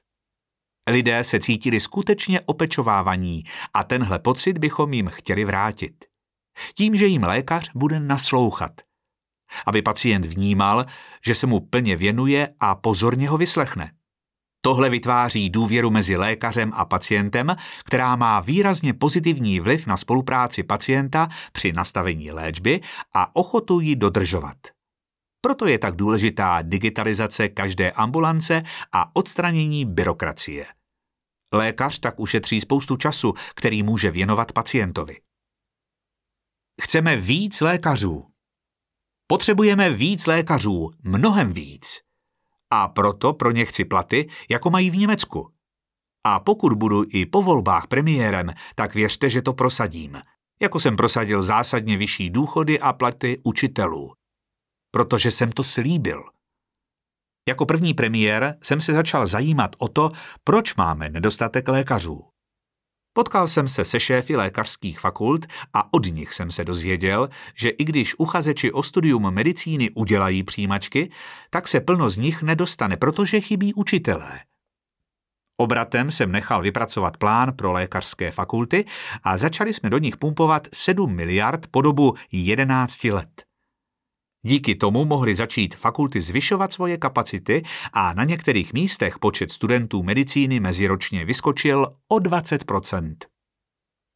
Lidé 0.90 1.24
se 1.24 1.40
cítili 1.40 1.80
skutečně 1.80 2.42
opečovávaní 2.42 3.44
a 3.74 3.84
tenhle 3.84 4.20
pocit 4.20 4.58
bychom 4.58 4.94
jim 4.94 5.08
chtěli 5.08 5.46
vrátit. 5.46 6.06
Tím, 6.76 6.96
že 6.96 7.06
jim 7.06 7.24
lékař 7.24 7.72
bude 7.76 8.00
naslouchat. 8.00 8.87
Aby 9.66 9.82
pacient 9.82 10.26
vnímal, 10.26 10.86
že 11.26 11.36
se 11.36 11.48
mu 11.48 11.60
plně 11.60 11.96
věnuje 11.96 12.50
a 12.60 12.76
pozorně 12.76 13.30
ho 13.30 13.38
vyslechne. 13.38 13.92
Tohle 14.62 14.90
vytváří 14.90 15.50
důvěru 15.50 15.92
mezi 15.92 16.18
lékařem 16.18 16.72
a 16.76 16.86
pacientem, 16.86 17.56
která 17.86 18.16
má 18.16 18.40
výrazně 18.40 18.94
pozitivní 18.94 19.60
vliv 19.60 19.88
na 19.88 19.98
spolupráci 19.98 20.64
pacienta 20.64 21.28
při 21.52 21.74
nastavení 21.74 22.32
léčby 22.32 22.82
a 23.16 23.36
ochotu 23.36 23.80
ji 23.80 23.96
dodržovat. 23.96 24.58
Proto 25.42 25.68
je 25.68 25.80
tak 25.80 25.96
důležitá 25.96 26.62
digitalizace 26.62 27.50
každé 27.50 27.92
ambulance 27.92 28.64
a 28.92 29.16
odstranění 29.16 29.86
byrokracie. 29.86 30.66
Lékař 31.54 32.00
tak 32.00 32.20
ušetří 32.20 32.62
spoustu 32.62 32.98
času, 32.98 33.34
který 33.56 33.84
může 33.84 34.12
věnovat 34.12 34.52
pacientovi. 34.52 35.18
Chceme 36.82 37.16
víc 37.16 37.62
lékařů. 37.62 38.26
Potřebujeme 39.28 39.90
víc 39.90 40.28
lékařů, 40.28 40.92
mnohem 41.04 41.54
víc. 41.54 42.02
A 42.72 42.88
proto 42.88 43.34
pro 43.34 43.52
ně 43.52 43.66
chci 43.66 43.86
platy, 43.86 44.30
jako 44.50 44.70
mají 44.70 44.90
v 44.90 44.98
Německu. 44.98 45.52
A 46.24 46.40
pokud 46.40 46.74
budu 46.74 47.04
i 47.10 47.26
po 47.26 47.42
volbách 47.42 47.88
premiérem, 47.88 48.50
tak 48.76 48.96
věřte, 48.96 49.30
že 49.30 49.42
to 49.42 49.54
prosadím. 49.54 50.22
Jako 50.60 50.80
jsem 50.80 50.96
prosadil 50.96 51.44
zásadně 51.44 51.98
vyšší 51.98 52.30
důchody 52.30 52.80
a 52.80 52.94
platy 52.94 53.42
učitelů. 53.44 54.14
Protože 54.92 55.32
jsem 55.32 55.52
to 55.52 55.64
slíbil. 55.64 56.24
Jako 57.48 57.66
první 57.66 57.94
premiér 57.94 58.58
jsem 58.64 58.82
se 58.82 58.94
začal 58.94 59.28
zajímat 59.28 59.76
o 59.80 59.88
to, 59.88 60.10
proč 60.44 60.76
máme 60.76 61.10
nedostatek 61.10 61.68
lékařů. 61.68 62.37
Potkal 63.18 63.48
jsem 63.48 63.68
se 63.68 63.86
se 63.86 64.00
šéfy 64.00 64.36
lékařských 64.36 65.00
fakult 65.00 65.46
a 65.74 65.94
od 65.94 66.06
nich 66.06 66.34
jsem 66.34 66.52
se 66.52 66.66
dozvěděl, 66.66 67.30
že 67.56 67.70
i 67.70 67.84
když 67.84 68.16
uchazeči 68.20 68.72
o 68.72 68.84
studium 68.84 69.32
medicíny 69.32 69.90
udělají 69.90 70.44
přijímačky, 70.44 71.12
tak 71.50 71.68
se 71.68 71.80
plno 71.80 72.10
z 72.10 72.18
nich 72.18 72.42
nedostane, 72.42 72.98
protože 72.98 73.42
chybí 73.42 73.74
učitelé. 73.74 74.40
Obratem 75.60 76.12
jsem 76.12 76.32
nechal 76.32 76.62
vypracovat 76.62 77.18
plán 77.18 77.54
pro 77.54 77.72
lékařské 77.72 78.32
fakulty 78.32 78.86
a 79.24 79.38
začali 79.38 79.74
jsme 79.74 79.90
do 79.90 79.98
nich 79.98 80.18
pumpovat 80.18 80.68
7 80.74 81.16
miliard 81.16 81.68
po 81.72 81.82
dobu 81.82 82.14
11 82.32 83.04
let. 83.04 83.47
Díky 84.48 84.76
tomu 84.76 85.06
mohly 85.06 85.36
začít 85.36 85.76
fakulty 85.76 86.22
zvyšovat 86.22 86.72
svoje 86.72 86.98
kapacity 86.98 87.64
a 87.94 88.14
na 88.14 88.24
některých 88.24 88.74
místech 88.74 89.20
počet 89.20 89.52
studentů 89.52 90.04
medicíny 90.04 90.60
meziročně 90.60 91.26
vyskočil 91.26 91.88
o 92.08 92.16
20% 92.16 93.16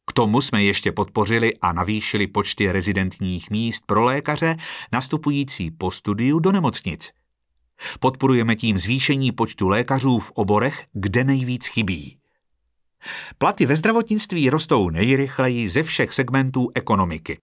K 0.06 0.12
tomu 0.12 0.40
jsme 0.40 0.64
ještě 0.64 0.92
podpořili 0.92 1.56
a 1.56 1.72
navýšili 1.72 2.26
počty 2.26 2.72
rezidentních 2.72 3.50
míst 3.50 3.86
pro 3.86 4.04
lékaře 4.04 4.56
nastupující 4.92 5.70
po 5.70 5.90
studiu 5.90 6.38
do 6.38 6.52
nemocnic. 6.52 7.10
Podporujeme 8.00 8.56
tím 8.56 8.78
zvýšení 8.78 9.32
počtu 9.32 9.68
lékařů 9.68 10.18
v 10.18 10.30
oborech, 10.30 10.86
kde 10.92 11.24
nejvíc 11.24 11.66
chybí. 11.66 12.18
Platy 13.38 13.66
ve 13.66 13.76
zdravotnictví 13.76 14.50
rostou 14.50 14.90
nejrychleji 14.90 15.68
ze 15.68 15.82
všech 15.82 16.12
segmentů 16.12 16.68
ekonomiky. 16.74 17.38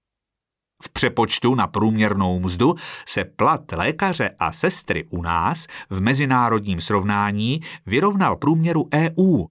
V 0.84 0.90
přepočtu 0.90 1.56
na 1.56 1.68
průměrnou 1.68 2.40
mzdu 2.40 2.76
se 3.08 3.24
plat 3.24 3.72
lékaře 3.72 4.36
a 4.40 4.52
sestry 4.52 5.06
u 5.10 5.22
nás 5.22 5.68
v 5.90 6.02
mezinárodním 6.02 6.82
srovnání 6.82 7.62
vyrovnal 7.86 8.36
průměru 8.36 8.90
EU. 8.94 9.46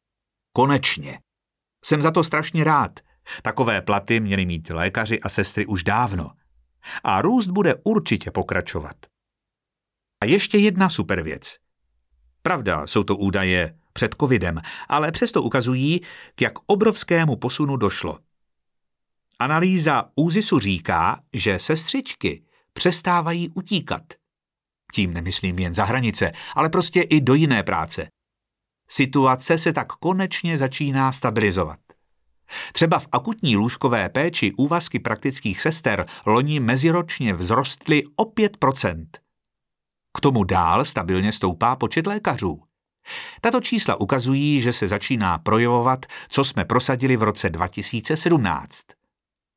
Konečně. 0.53 1.21
Jsem 1.85 2.03
za 2.03 2.11
to 2.11 2.25
strašně 2.25 2.65
rád. 2.65 3.01
Takové 3.43 3.81
platy 3.81 4.21
měli 4.21 4.47
mít 4.47 4.71
lékaři 4.71 5.21
a 5.21 5.29
sestry 5.29 5.67
už 5.67 5.85
dávno. 5.85 6.31
A 7.05 7.23
růst 7.23 7.47
bude 7.47 7.75
určitě 7.85 8.31
pokračovat. 8.31 8.97
A 10.23 10.27
ještě 10.27 10.59
jedna 10.59 10.89
super 10.89 11.23
věc. 11.23 11.57
Pravda, 12.43 12.87
jsou 12.87 13.05
to 13.05 13.17
údaje 13.17 13.79
před 13.93 14.15
covidem, 14.21 14.61
ale 14.89 15.13
přesto 15.13 15.43
ukazují, 15.43 16.01
k 16.35 16.43
jak 16.43 16.53
obrovskému 16.67 17.37
posunu 17.37 17.77
došlo. 17.77 18.19
Analýza 19.41 20.05
úzisu 20.17 20.59
říká, 20.59 21.21
že 21.33 21.59
sestřičky 21.59 22.43
přestávají 22.73 23.49
utíkat. 23.49 24.03
Tím 24.95 25.15
nemyslím 25.15 25.59
jen 25.59 25.75
za 25.75 25.85
hranice, 25.85 26.33
ale 26.55 26.69
prostě 26.69 27.03
i 27.03 27.21
do 27.21 27.35
jiné 27.35 27.63
práce. 27.63 28.09
Situace 28.91 29.59
se 29.59 29.73
tak 29.73 29.93
konečně 29.93 30.59
začíná 30.59 31.13
stabilizovat. 31.13 31.79
Třeba 32.73 32.99
v 32.99 33.09
akutní 33.13 33.57
lůžkové 33.57 34.09
péči 34.09 34.53
úvazky 34.57 34.99
praktických 34.99 35.61
sester 35.61 36.07
loni 36.27 36.61
meziročně 36.61 37.35
vzrostly 37.35 38.03
o 38.17 38.25
5%. 38.25 39.07
K 40.17 40.21
tomu 40.21 40.45
dál 40.45 40.85
stabilně 40.85 41.33
stoupá 41.33 41.77
počet 41.77 42.07
lékařů. 42.07 42.63
Tato 43.41 43.61
čísla 43.61 44.01
ukazují, 44.01 44.61
že 44.61 44.73
se 44.73 44.89
začíná 44.89 45.39
projevovat, 45.39 46.07
co 46.29 46.45
jsme 46.45 46.65
prosadili 46.65 47.17
v 47.17 47.23
roce 47.23 47.51
2017. 47.51 48.98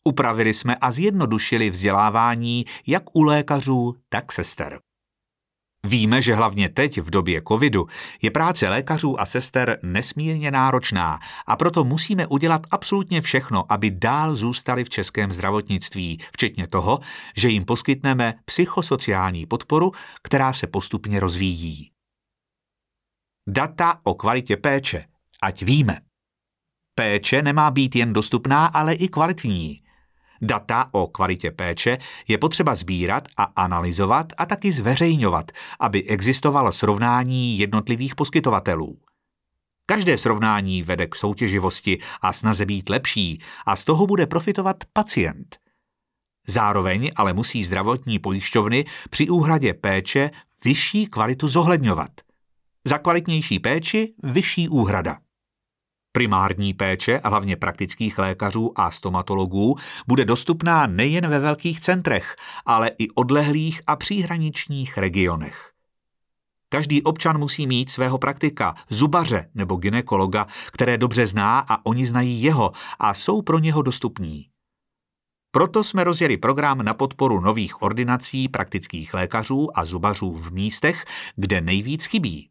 Upravili 0.08 0.54
jsme 0.54 0.76
a 0.76 0.92
zjednodušili 0.92 1.70
vzdělávání 1.70 2.66
jak 2.88 3.16
u 3.16 3.24
lékařů, 3.24 3.96
tak 4.10 4.32
sester. 4.32 4.80
Víme, 5.86 6.22
že 6.22 6.36
hlavně 6.36 6.70
teď 6.70 7.02
v 7.02 7.10
době 7.10 7.42
covidu 7.48 7.88
je 8.22 8.32
práce 8.32 8.70
lékařů 8.70 9.20
a 9.20 9.26
sester 9.26 9.80
nesmírně 9.84 10.52
náročná 10.52 11.20
a 11.48 11.56
proto 11.56 11.84
musíme 11.84 12.28
udělat 12.28 12.62
absolutně 12.72 13.22
všechno, 13.22 13.72
aby 13.72 13.92
dál 13.92 14.36
zůstali 14.36 14.84
v 14.84 14.90
českém 14.90 15.32
zdravotnictví, 15.32 16.20
včetně 16.34 16.68
toho, 16.68 17.00
že 17.38 17.50
jim 17.50 17.66
poskytneme 17.66 18.34
psychosociální 18.46 19.46
podporu, 19.46 19.92
která 20.24 20.54
se 20.54 20.68
postupně 20.68 21.20
rozvíjí. 21.20 21.92
Data 23.50 24.00
o 24.04 24.14
kvalitě 24.14 24.58
péče, 24.58 25.06
ať 25.44 25.64
víme. 25.64 26.02
Péče 26.96 27.42
nemá 27.42 27.72
být 27.72 27.96
jen 27.96 28.14
dostupná, 28.14 28.66
ale 28.66 28.94
i 28.94 29.08
kvalitní. 29.08 29.84
Data 30.42 30.90
o 30.92 31.08
kvalitě 31.08 31.52
péče 31.52 31.98
je 32.28 32.38
potřeba 32.38 32.76
sbírat 32.76 33.28
a 33.38 33.44
analyzovat 33.44 34.34
a 34.38 34.46
taky 34.46 34.72
zveřejňovat, 34.72 35.52
aby 35.80 36.04
existovalo 36.04 36.72
srovnání 36.72 37.60
jednotlivých 37.60 38.16
poskytovatelů. 38.16 38.98
Každé 39.86 40.18
srovnání 40.18 40.84
vede 40.84 41.08
k 41.08 41.16
soutěživosti 41.16 42.00
a 42.22 42.34
snaze 42.34 42.66
být 42.66 42.90
lepší 42.90 43.42
a 43.66 43.76
z 43.76 43.86
toho 43.86 44.08
bude 44.08 44.28
profitovat 44.28 44.78
pacient. 44.94 45.58
Zároveň 46.48 47.12
ale 47.16 47.34
musí 47.34 47.64
zdravotní 47.64 48.20
pojišťovny 48.20 48.86
při 49.10 49.30
úhradě 49.30 49.74
péče 49.74 50.32
vyšší 50.66 51.08
kvalitu 51.08 51.48
zohledňovat. 51.48 52.12
Za 52.86 52.98
kvalitnější 52.98 53.60
péči 53.60 54.14
vyšší 54.24 54.70
úhrada. 54.70 55.18
Primární 56.12 56.74
péče, 56.74 57.20
a 57.20 57.30
hlavně 57.30 57.56
praktických 57.56 58.18
lékařů 58.18 58.80
a 58.80 58.92
stomatologů, 58.92 59.76
bude 60.08 60.26
dostupná 60.26 60.88
nejen 60.88 61.28
ve 61.28 61.40
velkých 61.40 61.80
centrech, 61.80 62.36
ale 62.66 62.92
i 62.98 63.10
odlehlých 63.10 63.82
a 63.88 63.96
příhraničních 63.96 64.98
regionech. 64.98 65.72
Každý 66.70 67.04
občan 67.04 67.38
musí 67.38 67.68
mít 67.68 67.90
svého 67.90 68.18
praktika, 68.18 68.76
zubaře 68.90 69.50
nebo 69.56 69.76
ginekologa, 69.76 70.48
které 70.72 70.98
dobře 70.98 71.26
zná 71.26 71.60
a 71.70 71.86
oni 71.86 72.06
znají 72.06 72.42
jeho 72.42 72.72
a 73.00 73.14
jsou 73.14 73.42
pro 73.42 73.60
něho 73.60 73.82
dostupní. 73.82 74.46
Proto 75.52 75.84
jsme 75.84 76.04
rozjeli 76.04 76.38
program 76.38 76.84
na 76.84 76.94
podporu 76.94 77.40
nových 77.40 77.82
ordinací 77.82 78.50
praktických 78.50 79.14
lékařů 79.14 79.78
a 79.78 79.86
zubařů 79.86 80.32
v 80.32 80.52
místech, 80.52 81.06
kde 81.36 81.62
nejvíc 81.62 82.06
chybí. 82.06 82.51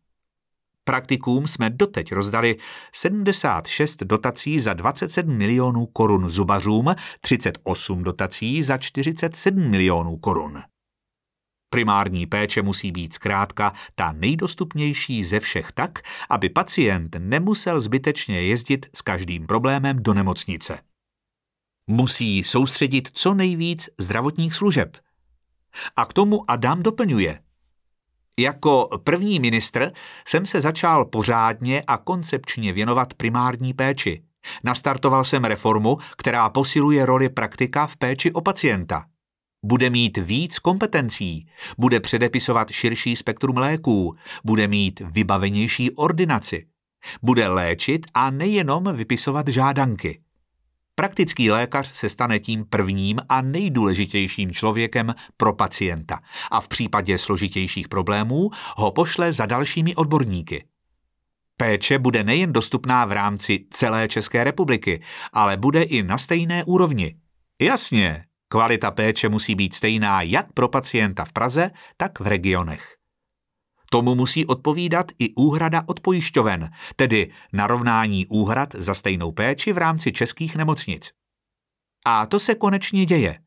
Praktikům 0.91 1.47
jsme 1.47 1.71
doteď 1.71 2.13
rozdali 2.13 2.57
76 2.93 4.03
dotací 4.03 4.61
za 4.61 4.75
27 4.75 5.37
milionů 5.37 5.87
korun 5.87 6.31
zubařům, 6.31 6.95
38 7.21 8.03
dotací 8.03 8.63
za 8.63 8.79
47 8.79 9.71
milionů 9.71 10.17
korun. 10.17 10.63
Primární 11.69 12.27
péče 12.27 12.63
musí 12.63 12.93
být 12.93 13.15
zkrátka 13.15 13.73
ta 13.95 14.13
nejdostupnější 14.13 15.25
ze 15.25 15.41
všech 15.41 15.73
tak, 15.73 15.99
aby 16.31 16.49
pacient 16.49 17.17
nemusel 17.19 17.81
zbytečně 17.81 18.43
jezdit 18.43 18.87
s 18.95 19.03
každým 19.03 19.47
problémem 19.47 20.03
do 20.03 20.15
nemocnice. 20.15 20.79
Musí 21.87 22.45
soustředit 22.45 23.09
co 23.13 23.35
nejvíc 23.35 23.89
zdravotních 23.99 24.55
služeb. 24.55 24.97
A 25.97 26.05
k 26.05 26.13
tomu 26.13 26.51
Adam 26.51 26.83
doplňuje– 26.83 27.41
jako 28.39 28.89
první 29.05 29.41
ministr 29.41 29.93
jsem 30.27 30.47
se 30.47 30.61
začal 30.61 31.05
pořádně 31.05 31.83
a 31.87 31.99
koncepčně 31.99 32.73
věnovat 32.73 33.15
primární 33.15 33.75
péči. 33.75 34.23
Nastartoval 34.65 35.25
jsem 35.25 35.45
reformu, 35.45 35.99
která 36.17 36.49
posiluje 36.49 37.07
roli 37.07 37.29
praktika 37.29 37.87
v 37.87 37.97
péči 37.97 38.33
o 38.33 38.41
pacienta. 38.41 39.05
Bude 39.65 39.91
mít 39.91 40.17
víc 40.19 40.59
kompetencí, 40.59 41.47
bude 41.79 42.01
předepisovat 42.01 42.71
širší 42.71 43.17
spektrum 43.17 43.57
léků, 43.57 44.17
bude 44.45 44.69
mít 44.69 45.01
vybavenější 45.01 45.91
ordinaci, 45.91 46.67
bude 47.23 47.49
léčit 47.49 48.07
a 48.15 48.31
nejenom 48.31 48.97
vypisovat 48.97 49.49
žádanky. 49.49 50.21
Praktický 51.01 51.51
lékař 51.51 51.91
se 51.93 52.09
stane 52.09 52.39
tím 52.39 52.65
prvním 52.65 53.21
a 53.29 53.43
nejdůležitějším 53.43 54.53
člověkem 54.53 55.15
pro 55.37 55.53
pacienta 55.53 56.21
a 56.51 56.61
v 56.61 56.69
případě 56.69 57.19
složitějších 57.19 57.89
problémů 57.89 58.51
ho 58.77 58.91
pošle 58.93 59.33
za 59.33 59.47
dalšími 59.47 59.95
odborníky. 59.95 60.65
Péče 61.57 61.99
bude 61.99 62.25
nejen 62.25 62.53
dostupná 62.53 63.05
v 63.05 63.13
rámci 63.13 63.67
celé 63.71 64.09
České 64.09 64.45
republiky, 64.45 65.03
ale 65.33 65.57
bude 65.57 65.83
i 65.83 66.03
na 66.03 66.19
stejné 66.19 66.65
úrovni. 66.65 67.15
Jasně, 67.61 68.25
kvalita 68.49 68.91
péče 68.91 69.29
musí 69.29 69.55
být 69.55 69.75
stejná 69.75 70.23
jak 70.23 70.53
pro 70.53 70.69
pacienta 70.69 71.25
v 71.25 71.33
Praze, 71.33 71.71
tak 71.97 72.21
v 72.21 72.27
regionech. 72.27 73.00
Tomu 73.93 74.15
musí 74.15 74.47
odpovídat 74.47 75.07
i 75.19 75.35
úhrada 75.35 75.83
od 75.87 76.01
pojišťoven, 76.01 76.71
tedy 76.97 77.31
narovnání 77.53 78.27
úhrad 78.27 78.75
za 78.75 78.95
stejnou 78.95 79.33
péči 79.33 79.73
v 79.73 79.79
rámci 79.79 80.13
českých 80.13 80.57
nemocnic. 80.57 81.11
A 82.07 82.27
to 82.27 82.41
se 82.41 82.55
konečně 82.55 83.07
děje. 83.07 83.39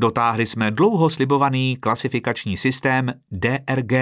Dotáhli 0.00 0.46
jsme 0.46 0.70
dlouho 0.70 1.10
slibovaný 1.10 1.76
klasifikační 1.76 2.56
systém 2.56 3.12
DRG. 3.30 3.92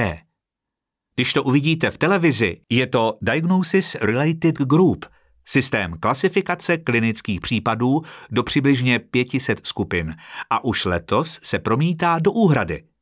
Když 1.15 1.33
to 1.33 1.43
uvidíte 1.43 1.91
v 1.91 1.99
televizi, 1.99 2.61
je 2.71 2.87
to 2.87 3.19
Diagnosis 3.23 3.97
Related 4.01 4.59
Group, 4.59 5.05
systém 5.45 5.97
klasifikace 6.01 6.79
klinických 6.79 7.41
případů 7.41 8.03
do 8.31 8.43
přibližně 8.43 8.99
500 8.99 9.67
skupin 9.67 10.17
a 10.51 10.65
už 10.65 10.85
letos 10.85 11.41
se 11.43 11.59
promítá 11.59 12.19
do 12.19 12.33
úhrady– 12.33 12.85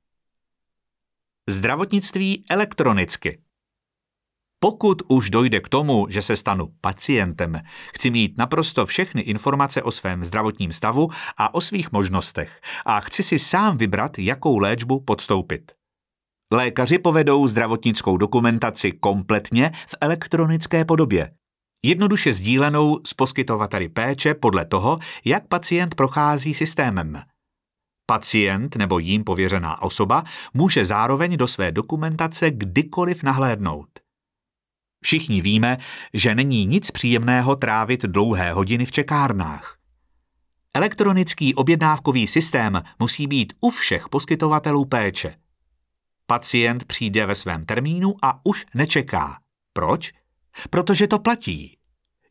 Zdravotnictví 1.51 2.45
elektronicky. 2.51 3.43
Pokud 4.61 5.03
už 5.09 5.31
dojde 5.31 5.61
k 5.61 5.69
tomu, 5.69 6.07
že 6.09 6.23
se 6.23 6.37
stanu 6.37 6.69
pacientem, 6.81 7.61
chci 7.95 8.11
mít 8.11 8.39
naprosto 8.39 8.87
všechny 8.87 9.23
informace 9.23 9.83
o 9.83 9.91
svém 9.91 10.25
zdravotním 10.25 10.73
stavu 10.73 11.09
a 11.37 11.55
o 11.55 11.61
svých 11.61 11.93
možnostech 11.93 12.61
a 12.87 13.01
chci 13.01 13.23
si 13.23 13.39
sám 13.39 13.79
vybrat, 13.79 14.19
jakou 14.19 14.59
léčbu 14.59 15.01
podstoupit. 15.01 15.73
Lékaři 16.53 16.99
povedou 16.99 17.47
zdravotnickou 17.49 18.17
dokumentaci 18.17 18.93
kompletně 18.93 19.71
v 19.87 19.95
elektronické 20.01 20.85
podobě. 20.85 21.31
Jednoduše 21.85 22.33
sdílenou 22.33 23.01
s 23.07 23.15
poskytovateli 23.15 23.89
péče 23.89 24.35
podle 24.35 24.65
toho, 24.65 24.99
jak 25.25 25.49
pacient 25.49 25.95
prochází 25.95 26.55
systémem– 26.55 27.23
Pacient 28.07 28.77
nebo 28.77 28.99
jím 28.99 29.25
pověřená 29.25 29.83
osoba 29.83 30.25
může 30.55 30.85
zároveň 30.85 31.37
do 31.37 31.49
své 31.49 31.73
dokumentace 31.73 32.51
kdykoliv 32.51 33.23
nahlédnout. 33.23 33.89
Všichni 35.05 35.43
víme, 35.43 35.79
že 36.15 36.35
není 36.35 36.67
nic 36.67 36.91
příjemného 36.91 37.57
trávit 37.57 38.03
dlouhé 38.03 38.53
hodiny 38.53 38.87
v 38.87 38.93
čekárnách. 38.93 39.79
Elektronický 40.75 41.55
objednávkový 41.55 42.27
systém 42.27 42.83
musí 42.99 43.27
být 43.27 43.53
u 43.61 43.71
všech 43.71 44.09
poskytovatelů 44.09 44.85
péče. 44.85 45.35
Pacient 46.27 46.85
přijde 46.85 47.27
ve 47.27 47.35
svém 47.35 47.65
termínu 47.67 48.15
a 48.23 48.41
už 48.45 48.67
nečeká. 48.75 49.39
Proč? 49.73 50.13
Protože 50.71 51.07
to 51.07 51.19
platí. 51.19 51.77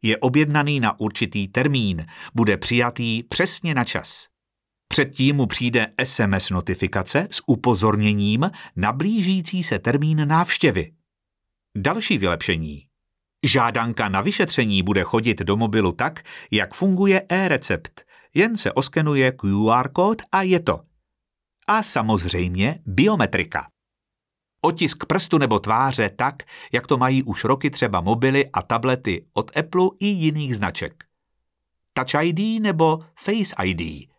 Je 0.02 0.18
objednaný 0.18 0.80
na 0.80 1.00
určitý 1.00 1.48
termín, 1.48 2.06
bude 2.34 2.58
přijatý 2.58 3.24
přesně 3.24 3.76
na 3.76 3.84
čas. 3.84 4.33
Předtím 4.94 5.36
mu 5.36 5.46
přijde 5.46 5.88
SMS 6.04 6.50
notifikace 6.50 7.28
s 7.32 7.42
upozorněním 7.48 8.52
na 8.76 8.92
blížící 8.92 9.64
se 9.64 9.80
termín 9.80 10.28
návštěvy. 10.28 10.92
Další 11.78 12.18
vylepšení. 12.18 12.88
Žádanka 13.44 14.10
na 14.10 14.22
vyšetření 14.22 14.84
bude 14.84 15.04
chodit 15.04 15.40
do 15.42 15.58
mobilu 15.58 15.92
tak, 15.92 16.26
jak 16.52 16.74
funguje 16.74 17.22
e-recept. 17.30 18.06
Jen 18.34 18.58
se 18.58 18.72
oskenuje 18.72 19.32
QR 19.32 19.90
kód 19.94 20.22
a 20.32 20.42
je 20.42 20.60
to. 20.60 20.82
A 21.68 21.84
samozřejmě 21.84 22.80
biometrika. 22.86 23.68
Otisk 24.62 25.06
prstu 25.06 25.38
nebo 25.38 25.60
tváře 25.60 26.10
tak, 26.10 26.44
jak 26.74 26.88
to 26.88 26.98
mají 26.98 27.24
už 27.24 27.44
roky 27.44 27.70
třeba 27.70 28.02
mobily 28.02 28.50
a 28.54 28.62
tablety 28.62 29.26
od 29.34 29.58
Apple 29.58 29.88
i 30.00 30.08
jiných 30.08 30.56
značek. 30.56 31.04
Touch 31.94 32.24
ID 32.24 32.62
nebo 32.62 33.00
Face 33.16 33.56
ID– 33.64 34.10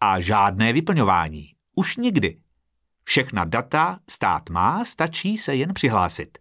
a 0.00 0.20
žádné 0.20 0.72
vyplňování. 0.72 1.54
Už 1.76 1.96
nikdy. 1.96 2.40
Všechna 3.04 3.44
data 3.44 4.00
stát 4.10 4.50
má, 4.50 4.84
stačí 4.84 5.38
se 5.38 5.54
jen 5.54 5.74
přihlásit. 5.74 6.38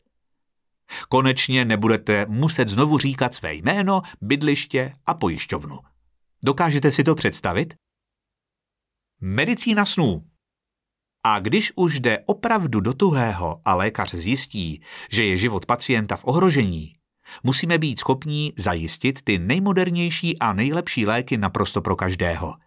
Konečně 1.10 1.66
nebudete 1.66 2.26
muset 2.26 2.68
znovu 2.68 2.98
říkat 2.98 3.34
své 3.34 3.54
jméno, 3.54 4.02
bydliště 4.22 4.94
a 5.06 5.14
pojišťovnu. 5.14 5.80
Dokážete 6.46 6.92
si 6.92 7.04
to 7.04 7.16
představit? 7.16 7.74
Medicína 9.22 9.86
snů. 9.86 10.24
A 11.24 11.40
když 11.40 11.72
už 11.76 12.00
jde 12.00 12.20
opravdu 12.26 12.80
do 12.80 12.94
tuhého 12.94 13.62
a 13.66 13.76
lékař 13.76 14.14
zjistí, 14.14 14.84
že 15.12 15.24
je 15.24 15.38
život 15.38 15.66
pacienta 15.66 16.18
v 16.18 16.26
ohrožení, 16.26 16.96
musíme 17.44 17.78
být 17.78 18.00
schopní 18.00 18.54
zajistit 18.58 19.22
ty 19.24 19.40
nejmodernější 19.40 20.40
a 20.40 20.54
nejlepší 20.54 21.06
léky 21.06 21.38
naprosto 21.38 21.82
pro 21.82 21.96
každého– 21.96 22.56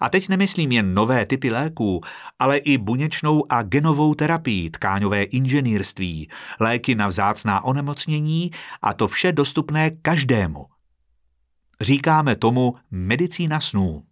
A 0.00 0.08
teď 0.08 0.28
nemyslím 0.28 0.72
jen 0.72 0.94
nové 0.94 1.26
typy 1.26 1.50
léků, 1.50 2.00
ale 2.38 2.56
i 2.56 2.78
buněčnou 2.78 3.52
a 3.52 3.62
genovou 3.62 4.14
terapii, 4.14 4.70
tkáňové 4.70 5.22
inženýrství, 5.22 6.30
léky 6.60 6.94
na 6.94 7.08
vzácná 7.08 7.64
onemocnění 7.64 8.50
a 8.82 8.94
to 8.94 9.08
vše 9.08 9.32
dostupné 9.32 9.90
každému. 9.90 10.66
Říkáme 11.80 12.36
tomu 12.36 12.74
medicína 12.90 13.60
snů. 13.60 14.02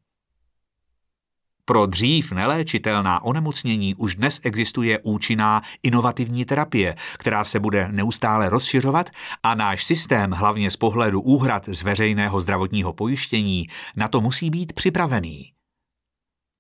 Pro 1.64 1.86
dřív 1.86 2.32
neléčitelná 2.32 3.24
onemocnění 3.24 3.94
už 3.94 4.14
dnes 4.14 4.40
existuje 4.42 5.00
účinná 5.02 5.62
inovativní 5.82 6.44
terapie, 6.44 6.96
která 7.18 7.44
se 7.44 7.60
bude 7.60 7.88
neustále 7.92 8.48
rozšiřovat 8.48 9.10
a 9.42 9.54
náš 9.54 9.84
systém, 9.84 10.30
hlavně 10.30 10.70
z 10.70 10.76
pohledu 10.76 11.20
úhrad 11.20 11.68
z 11.68 11.82
veřejného 11.82 12.40
zdravotního 12.40 12.92
pojištění, 12.92 13.66
na 13.96 14.08
to 14.08 14.20
musí 14.20 14.50
být 14.50 14.72
připravený. 14.72 15.51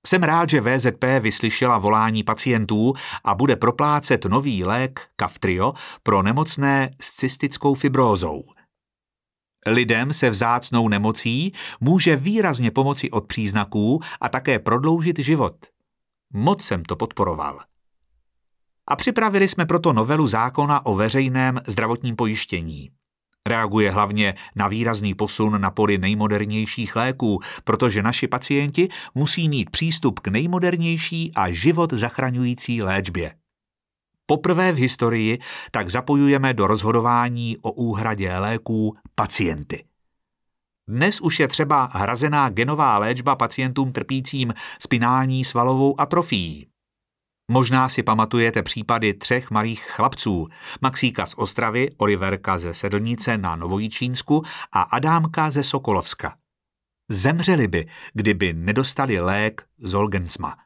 Jsem 0.06 0.22
rád, 0.22 0.48
že 0.48 0.60
VZP 0.60 1.04
vyslyšela 1.20 1.78
volání 1.78 2.22
pacientů 2.22 2.92
a 3.24 3.34
bude 3.34 3.56
proplácet 3.56 4.24
nový 4.24 4.64
lék 4.64 5.00
Kaftrio 5.16 5.72
pro 6.02 6.22
nemocné 6.22 6.90
s 7.00 7.16
cystickou 7.16 7.74
fibrózou– 7.74 8.42
Lidem 9.66 10.12
se 10.12 10.30
vzácnou 10.30 10.88
nemocí 10.88 11.52
může 11.80 12.16
výrazně 12.16 12.70
pomoci 12.70 13.10
od 13.10 13.26
příznaků 13.26 14.00
a 14.20 14.28
také 14.28 14.58
prodloužit 14.58 15.18
život. 15.18 15.56
Moc 16.32 16.62
jsem 16.62 16.82
to 16.82 16.96
podporoval. 16.96 17.60
A 18.86 18.96
připravili 18.96 19.48
jsme 19.48 19.66
proto 19.66 19.92
novelu 19.92 20.26
zákona 20.26 20.86
o 20.86 20.94
veřejném 20.94 21.60
zdravotním 21.66 22.16
pojištění. 22.16 22.90
Reaguje 23.48 23.90
hlavně 23.90 24.34
na 24.56 24.68
výrazný 24.68 25.14
posun 25.14 25.60
na 25.60 25.70
poli 25.70 25.98
nejmodernějších 25.98 26.96
léků, 26.96 27.40
protože 27.64 28.02
naši 28.02 28.28
pacienti 28.28 28.88
musí 29.14 29.48
mít 29.48 29.70
přístup 29.70 30.20
k 30.20 30.28
nejmodernější 30.28 31.32
a 31.36 31.52
život 31.52 31.92
zachraňující 31.92 32.82
léčbě. 32.82 33.34
Poprvé 34.26 34.72
v 34.72 34.76
historii 34.76 35.38
tak 35.70 35.90
zapojujeme 35.90 36.54
do 36.54 36.66
rozhodování 36.66 37.56
o 37.62 37.72
úhradě 37.72 38.38
léků 38.38 38.96
pacienty. 39.14 39.84
Dnes 40.88 41.20
už 41.20 41.40
je 41.40 41.48
třeba 41.48 41.90
hrazená 41.92 42.48
genová 42.48 42.98
léčba 42.98 43.36
pacientům 43.36 43.92
trpícím 43.92 44.54
spinální 44.78 45.44
svalovou 45.44 46.00
atrofií. 46.00 46.71
Možná 47.52 47.88
si 47.88 48.02
pamatujete 48.02 48.62
případy 48.62 49.14
třech 49.14 49.50
malých 49.50 49.84
chlapců, 49.84 50.48
Maxíka 50.80 51.26
z 51.26 51.34
Ostravy, 51.34 51.90
Oliverka 51.96 52.58
ze 52.58 52.74
Sedlnice 52.74 53.38
na 53.38 53.56
Novojičínsku 53.56 54.42
a 54.72 54.82
Adámka 54.82 55.50
ze 55.50 55.64
Sokolovska. 55.64 56.36
Zemřeli 57.08 57.68
by, 57.68 57.86
kdyby 58.14 58.52
nedostali 58.52 59.20
lék 59.20 59.66
Zolgensma. 59.78 60.56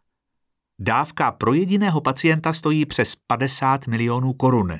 Dávka 0.79 1.33
pro 1.33 1.55
jediného 1.55 2.01
pacienta 2.01 2.53
stojí 2.53 2.87
přes 2.87 3.16
50 3.27 3.87
milionů 3.87 4.33
korun. 4.33 4.79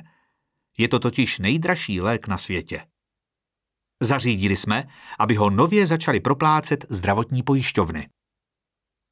Je 0.77 0.87
to 0.87 0.99
totiž 0.99 1.39
nejdražší 1.39 2.01
lék 2.01 2.27
na 2.27 2.37
světě. 2.37 2.85
Zařídili 4.01 4.57
jsme, 4.57 4.87
aby 5.19 5.35
ho 5.35 5.49
nově 5.49 5.87
začali 5.87 6.19
proplácet 6.19 6.85
zdravotní 6.89 7.43
pojišťovny. 7.43 8.07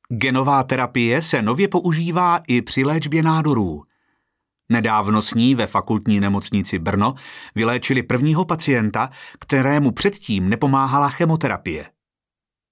Genová 0.09 0.63
terapie 0.63 1.21
se 1.21 1.41
nově 1.41 1.67
používá 1.67 2.39
i 2.47 2.61
při 2.61 2.83
léčbě 2.83 3.23
nádorů. 3.23 3.83
Nedávno 4.69 5.21
s 5.21 5.33
ní 5.33 5.55
ve 5.55 5.67
fakultní 5.67 6.19
nemocnici 6.19 6.79
Brno 6.79 7.13
vyléčili 7.55 8.03
prvního 8.03 8.45
pacienta, 8.45 9.09
kterému 9.39 9.91
předtím 9.91 10.49
nepomáhala 10.49 11.09
chemoterapie. 11.09 11.85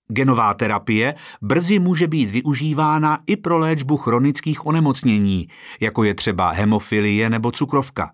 Genová 0.08 0.54
terapie 0.54 1.16
brzy 1.42 1.80
může 1.80 2.08
být 2.08 2.30
využívána 2.30 3.20
i 3.28 3.36
pro 3.36 3.58
léčbu 3.58 3.98
chronických 3.98 4.66
onemocnění, 4.66 5.48
jako 5.80 6.04
je 6.04 6.14
třeba 6.14 6.52
hemofilie 6.52 7.30
nebo 7.30 7.52
cukrovka. 7.52 8.12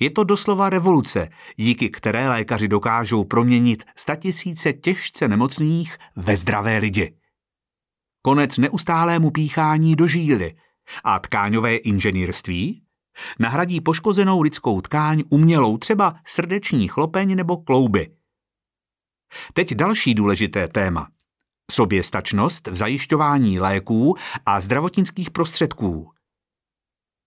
Je 0.00 0.10
to 0.10 0.24
doslova 0.24 0.70
revoluce, 0.70 1.28
díky 1.56 1.90
které 1.90 2.28
lékaři 2.28 2.68
dokážou 2.68 3.24
proměnit 3.24 3.84
statisíce 3.96 4.72
těžce 4.72 5.28
nemocných 5.28 5.98
ve 6.16 6.36
zdravé 6.36 6.78
lidi. 6.78 7.14
Konec 8.26 8.56
neustálému 8.56 9.30
píchání 9.30 9.96
do 9.96 10.06
žíly 10.06 10.56
a 11.04 11.18
tkáňové 11.18 11.76
inženýrství 11.76 12.82
nahradí 13.38 13.80
poškozenou 13.80 14.40
lidskou 14.40 14.80
tkáň 14.80 15.22
umělou 15.30 15.78
třeba 15.78 16.14
srdeční 16.26 16.88
chlopeň 16.88 17.36
nebo 17.36 17.56
klouby– 17.56 18.10
Teď 19.52 19.74
další 19.74 20.14
důležité 20.14 20.68
téma. 20.68 21.08
Soběstačnost 21.70 22.66
v 22.66 22.76
zajišťování 22.76 23.60
léků 23.60 24.14
a 24.46 24.60
zdravotnických 24.60 25.30
prostředků. 25.30 26.12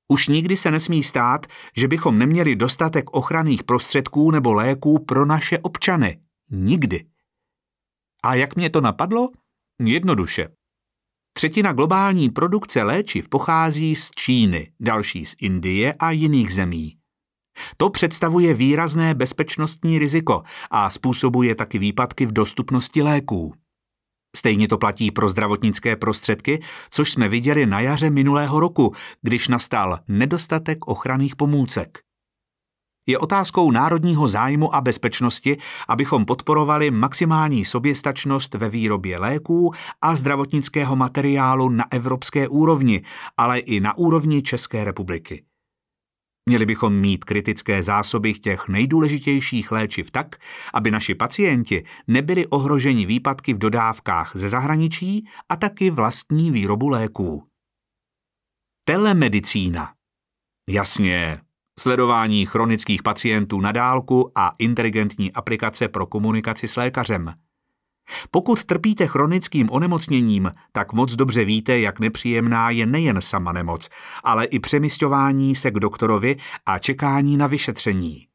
Už 0.08 0.28
nikdy 0.28 0.58
se 0.58 0.72
nesmí 0.72 1.04
stát, 1.04 1.48
že 1.76 1.88
bychom 1.88 2.20
neměli 2.20 2.56
dostatek 2.56 3.10
ochranných 3.12 3.64
prostředků 3.64 4.32
nebo 4.32 4.54
léků 4.54 5.06
pro 5.06 5.26
naše 5.26 5.60
občany. 5.60 6.22
Nikdy. 6.52 7.06
A 8.24 8.36
jak 8.36 8.56
mě 8.56 8.70
to 8.70 8.82
napadlo? 8.82 9.30
Jednoduše. 9.80 10.59
Třetina 11.40 11.74
globální 11.74 12.30
produkce 12.30 12.84
léčiv 12.84 13.30
pochází 13.30 13.96
z 13.96 14.12
Číny, 14.12 14.72
další 14.80 15.26
z 15.26 15.36
Indie 15.42 15.94
a 15.94 16.12
jiných 16.12 16.54
zemí. 16.54 16.98
To 17.78 17.90
představuje 17.90 18.54
výrazné 18.54 19.16
bezpečnostní 19.16 20.00
riziko 20.00 20.44
a 20.72 20.90
způsobuje 20.90 21.56
taky 21.56 21.80
výpadky 21.80 22.26
v 22.26 22.32
dostupnosti 22.32 23.02
léků. 23.02 23.54
Stejně 24.36 24.68
to 24.68 24.78
platí 24.78 25.12
pro 25.12 25.30
zdravotnické 25.30 25.96
prostředky, 25.96 26.62
což 26.90 27.12
jsme 27.12 27.30
viděli 27.30 27.66
na 27.66 27.80
jaře 27.80 28.10
minulého 28.10 28.60
roku, 28.60 28.96
když 29.22 29.48
nastal 29.48 30.00
nedostatek 30.08 30.88
ochranných 30.88 31.36
pomůcek. 31.36 32.00
Je 33.10 33.18
otázkou 33.18 33.72
národního 33.72 34.28
zájmu 34.28 34.76
a 34.76 34.82
bezpečnosti, 34.82 35.58
abychom 35.88 36.26
podporovali 36.26 36.92
maximální 36.92 37.66
soběstačnost 37.66 38.54
ve 38.54 38.70
výrobě 38.70 39.20
léků 39.20 39.74
a 40.02 40.16
zdravotnického 40.16 40.96
materiálu 40.96 41.70
na 41.70 41.86
evropské 41.92 42.48
úrovni, 42.48 43.02
ale 43.38 43.60
i 43.60 43.80
na 43.80 43.98
úrovni 43.98 44.42
České 44.42 44.84
republiky. 44.84 45.44
Měli 46.50 46.66
bychom 46.66 46.94
mít 46.94 47.26
kritické 47.26 47.84
zásoby 47.84 48.34
těch 48.34 48.68
nejdůležitějších 48.68 49.72
léčiv 49.72 50.12
tak, 50.12 50.36
aby 50.74 50.92
naši 50.92 51.16
pacienti 51.16 51.86
nebyli 52.08 52.48
ohroženi 52.48 53.06
výpadky 53.06 53.54
v 53.54 53.58
dodávkách 53.58 54.32
ze 54.36 54.50
zahraničí 54.50 55.28
a 55.50 55.56
taky 55.56 55.90
vlastní 55.90 56.52
výrobu 56.52 56.90
léků. 56.90 57.48
Telemedicína. 58.88 59.94
Jasně, 60.70 61.42
sledování 61.80 62.46
chronických 62.46 63.04
pacientů 63.04 63.62
na 63.62 63.72
dálku 63.72 64.32
a 64.36 64.56
inteligentní 64.58 65.34
aplikace 65.34 65.88
pro 65.88 66.06
komunikaci 66.06 66.68
s 66.68 66.76
lékařem– 66.76 67.34
pokud 68.32 68.64
trpíte 68.64 69.08
chronickým 69.08 69.70
onemocněním, 69.72 70.52
tak 70.72 70.94
moc 70.94 71.16
dobře 71.16 71.46
víte, 71.46 71.80
jak 71.80 72.00
nepříjemná 72.00 72.70
je 72.70 72.86
nejen 72.86 73.22
sama 73.22 73.52
nemoc, 73.52 73.90
ale 74.24 74.46
i 74.46 74.60
přemysťování 74.60 75.56
se 75.56 75.72
k 75.72 75.74
doktorovi 75.74 76.38
a 76.66 76.80
čekání 76.80 77.38
na 77.38 77.48
vyšetření. 77.48 78.28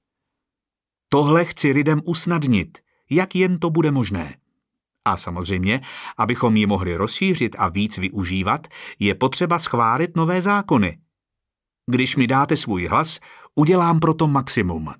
Tohle 1.08 1.44
chci 1.44 1.70
lidem 1.70 2.00
usnadnit, 2.04 2.78
jak 3.10 3.36
jen 3.36 3.58
to 3.58 3.70
bude 3.70 3.90
možné. 3.90 4.36
A 5.04 5.16
samozřejmě, 5.16 5.80
abychom 6.16 6.56
ji 6.56 6.66
mohli 6.66 6.96
rozšířit 6.96 7.56
a 7.58 7.68
víc 7.68 7.98
využívat, 7.98 8.66
je 8.98 9.14
potřeba 9.14 9.58
schválit 9.58 10.16
nové 10.16 10.40
zákony. 10.40 10.98
Když 11.90 12.16
mi 12.16 12.26
dáte 12.26 12.56
svůj 12.56 12.86
hlas, 12.86 13.20
udělám 13.54 14.00
proto 14.00 14.26
maximum. 14.26 14.94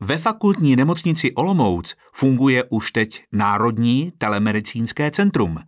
Ve 0.00 0.18
fakultní 0.18 0.76
nemocnici 0.76 1.32
Olomouc 1.32 1.94
funguje 2.14 2.64
už 2.70 2.92
teď 2.92 3.24
Národní 3.32 4.12
telemedicínské 4.18 5.10
centrum. 5.10 5.58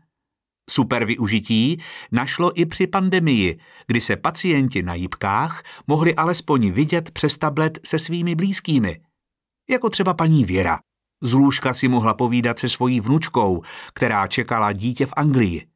Super 0.70 1.05
využití 1.05 1.83
našlo 2.12 2.61
i 2.61 2.66
při 2.66 2.87
pandemii, 2.87 3.59
kdy 3.87 4.01
se 4.01 4.16
pacienti 4.16 4.83
na 4.83 4.94
jípkách 4.94 5.62
mohli 5.87 6.14
alespoň 6.14 6.70
vidět 6.70 7.11
přes 7.11 7.38
tablet 7.38 7.79
se 7.85 7.99
svými 7.99 8.35
blízkými. 8.35 9.01
Jako 9.70 9.90
třeba 9.90 10.14
paní 10.14 10.44
Věra. 10.44 10.79
Z 11.23 11.33
lůžka 11.33 11.75
si 11.75 11.88
mohla 11.88 12.14
povídat 12.14 12.59
se 12.59 12.68
svojí 12.68 13.01
vnučkou, 13.01 13.62
která 13.94 14.27
čekala 14.27 14.73
dítě 14.73 15.07
v 15.07 15.12
Anglii. 15.16 15.70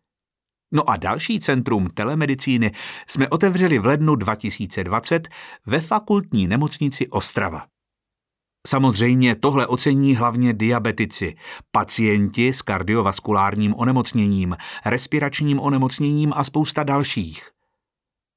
No 0.75 0.91
a 0.91 0.97
další 0.97 1.41
centrum 1.41 1.89
telemedicíny 1.95 2.73
jsme 3.09 3.29
otevřeli 3.29 3.79
v 3.79 3.87
lednu 3.87 4.15
2020 4.15 5.29
ve 5.67 5.81
fakultní 5.81 6.49
nemocnici 6.49 7.09
Ostrava. 7.09 7.67
Samozřejmě 8.67 9.35
tohle 9.35 9.67
ocení 9.67 10.17
hlavně 10.17 10.53
diabetici, 10.53 11.35
pacienti 11.73 12.53
s 12.53 12.63
kardiovaskulárním 12.63 13.75
onemocněním, 13.75 14.57
respiračním 14.87 15.61
onemocněním 15.61 16.33
a 16.37 16.45
spousta 16.45 16.83
dalších. 16.83 17.54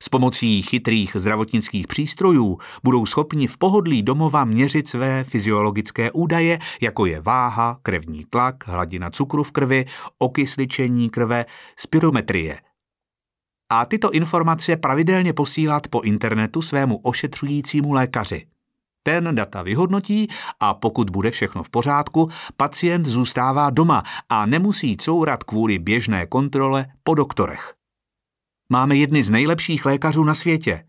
S 0.03 0.10
pomocí 0.10 0.62
chytrých 0.62 1.12
zdravotnických 1.15 1.88
přístrojů 1.88 2.57
budou 2.83 3.05
schopni 3.05 3.47
v 3.47 3.57
pohodlí 3.57 4.03
domova 4.03 4.45
měřit 4.45 4.88
své 4.88 5.23
fyziologické 5.23 6.12
údaje, 6.12 6.60
jako 6.81 7.05
je 7.05 7.21
váha, 7.21 7.79
krevní 7.81 8.25
tlak, 8.29 8.67
hladina 8.67 9.10
cukru 9.12 9.43
v 9.43 9.51
krvi, 9.51 9.86
okysličení 10.19 11.10
krve, 11.10 11.45
spirometrie. 11.79 12.60
A 13.71 13.86
tyto 13.86 14.12
informace 14.12 14.77
pravidelně 14.77 15.33
posílat 15.33 15.88
po 15.88 16.01
internetu 16.01 16.62
svému 16.62 16.97
ošetřujícímu 16.97 17.93
lékaři. 17.93 18.47
Ten 19.03 19.36
data 19.36 19.62
vyhodnotí 19.62 20.27
a 20.60 20.73
pokud 20.73 21.10
bude 21.10 21.31
všechno 21.31 21.63
v 21.63 21.69
pořádku, 21.69 22.29
pacient 22.57 23.05
zůstává 23.05 23.69
doma 23.69 24.03
a 24.29 24.45
nemusí 24.45 24.97
courat 24.97 25.43
kvůli 25.43 25.79
běžné 25.79 26.25
kontrole 26.25 26.86
po 27.03 27.15
doktorech. 27.15 27.76
Máme 28.69 28.95
jedny 28.95 29.23
z 29.23 29.30
nejlepších 29.30 29.86
lékařů 29.86 30.23
na 30.23 30.36
světě. 30.36 30.84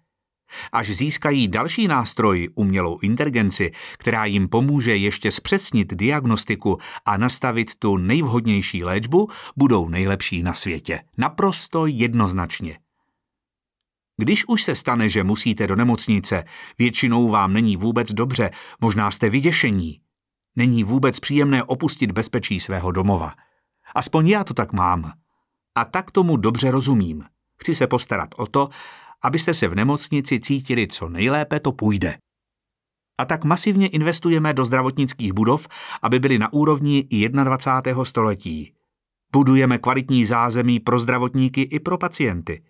Až 0.73 0.91
získají 0.91 1.49
další 1.49 1.89
nástroj, 1.89 2.49
umělou 2.55 2.99
inteligenci, 2.99 3.73
která 3.99 4.25
jim 4.25 4.49
pomůže 4.49 4.97
ještě 4.97 5.31
zpřesnit 5.31 5.95
diagnostiku 5.95 6.79
a 7.05 7.17
nastavit 7.17 7.75
tu 7.75 7.97
nejvhodnější 7.97 8.85
léčbu, 8.85 9.29
budou 9.57 9.89
nejlepší 9.89 10.43
na 10.43 10.55
světě. 10.55 11.01
Naprosto 11.17 11.87
jednoznačně. 11.87 12.79
Když 14.17 14.49
už 14.49 14.63
se 14.63 14.75
stane, 14.75 15.09
že 15.09 15.25
musíte 15.25 15.67
do 15.67 15.77
nemocnice, 15.77 16.45
většinou 16.79 17.29
vám 17.29 17.53
není 17.53 17.77
vůbec 17.77 18.13
dobře, 18.13 18.51
možná 18.81 19.11
jste 19.11 19.31
vyděšení. 19.31 20.01
Není 20.57 20.85
vůbec 20.85 21.21
příjemné 21.21 21.65
opustit 21.65 22.13
bezpečí 22.13 22.61
svého 22.61 22.93
domova. 22.93 23.35
Aspoň 23.95 24.29
já 24.29 24.45
to 24.45 24.55
tak 24.55 24.73
mám. 24.73 25.13
A 25.75 25.85
tak 25.85 26.11
tomu 26.11 26.37
dobře 26.37 26.71
rozumím. 26.71 27.25
Chci 27.63 27.75
se 27.75 27.87
postarat 27.87 28.29
o 28.37 28.47
to, 28.47 28.69
abyste 29.25 29.55
se 29.55 29.69
v 29.69 29.75
nemocnici 29.75 30.41
cítili 30.41 30.87
co 30.87 31.09
nejlépe 31.09 31.61
to 31.61 31.73
půjde. 31.73 32.19
A 33.19 33.25
tak 33.25 33.45
masivně 33.45 33.89
investujeme 33.89 34.55
do 34.55 34.65
zdravotnických 34.65 35.33
budov, 35.33 35.69
aby 36.03 36.19
byly 36.19 36.39
na 36.39 36.53
úrovni 36.53 37.09
21. 37.45 38.05
století. 38.05 38.73
Budujeme 39.33 39.79
kvalitní 39.79 40.27
zázemí 40.27 40.81
pro 40.81 40.99
zdravotníky 40.99 41.63
i 41.63 41.81
pro 41.81 41.99
pacienty. 41.99 42.63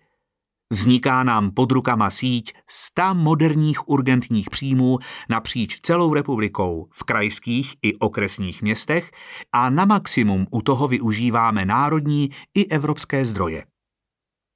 Vzniká 0.71 1.23
nám 1.23 1.51
pod 1.51 1.71
rukama 1.71 2.09
síť 2.09 2.53
100 2.67 3.13
moderních 3.13 3.89
urgentních 3.89 4.49
příjmů 4.49 4.97
napříč 5.29 5.79
celou 5.81 6.13
republikou, 6.13 6.87
v 6.91 7.03
krajských 7.03 7.75
i 7.81 7.95
okresních 7.95 8.61
městech 8.61 9.11
a 9.53 9.69
na 9.69 9.85
maximum 9.85 10.47
u 10.51 10.61
toho 10.61 10.87
využíváme 10.87 11.65
národní 11.65 12.29
i 12.53 12.67
evropské 12.67 13.25
zdroje. 13.25 13.63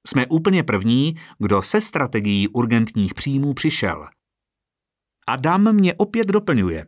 Jsme 0.07 0.27
úplně 0.27 0.63
první, 0.63 1.15
kdo 1.39 1.61
se 1.61 1.81
strategií 1.81 2.47
urgentních 2.47 3.13
příjmů 3.13 3.53
přišel. 3.53 4.07
Adam 5.27 5.73
mě 5.73 5.93
opět 5.93 6.27
doplňuje. 6.27 6.85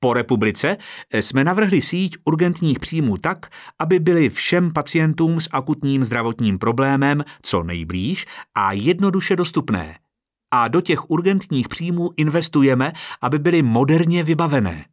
Po 0.00 0.12
republice 0.12 0.76
jsme 1.12 1.44
navrhli 1.44 1.82
síť 1.82 2.16
urgentních 2.24 2.78
příjmů 2.78 3.18
tak, 3.18 3.50
aby 3.78 3.98
byly 3.98 4.30
všem 4.30 4.72
pacientům 4.72 5.40
s 5.40 5.48
akutním 5.52 6.04
zdravotním 6.04 6.58
problémem 6.58 7.24
co 7.42 7.62
nejblíž 7.62 8.26
a 8.54 8.72
jednoduše 8.72 9.36
dostupné. 9.36 9.98
A 10.50 10.68
do 10.68 10.80
těch 10.80 11.10
urgentních 11.10 11.68
příjmů 11.68 12.10
investujeme, 12.16 12.92
aby 13.22 13.38
byly 13.38 13.62
moderně 13.62 14.24
vybavené. 14.24 14.84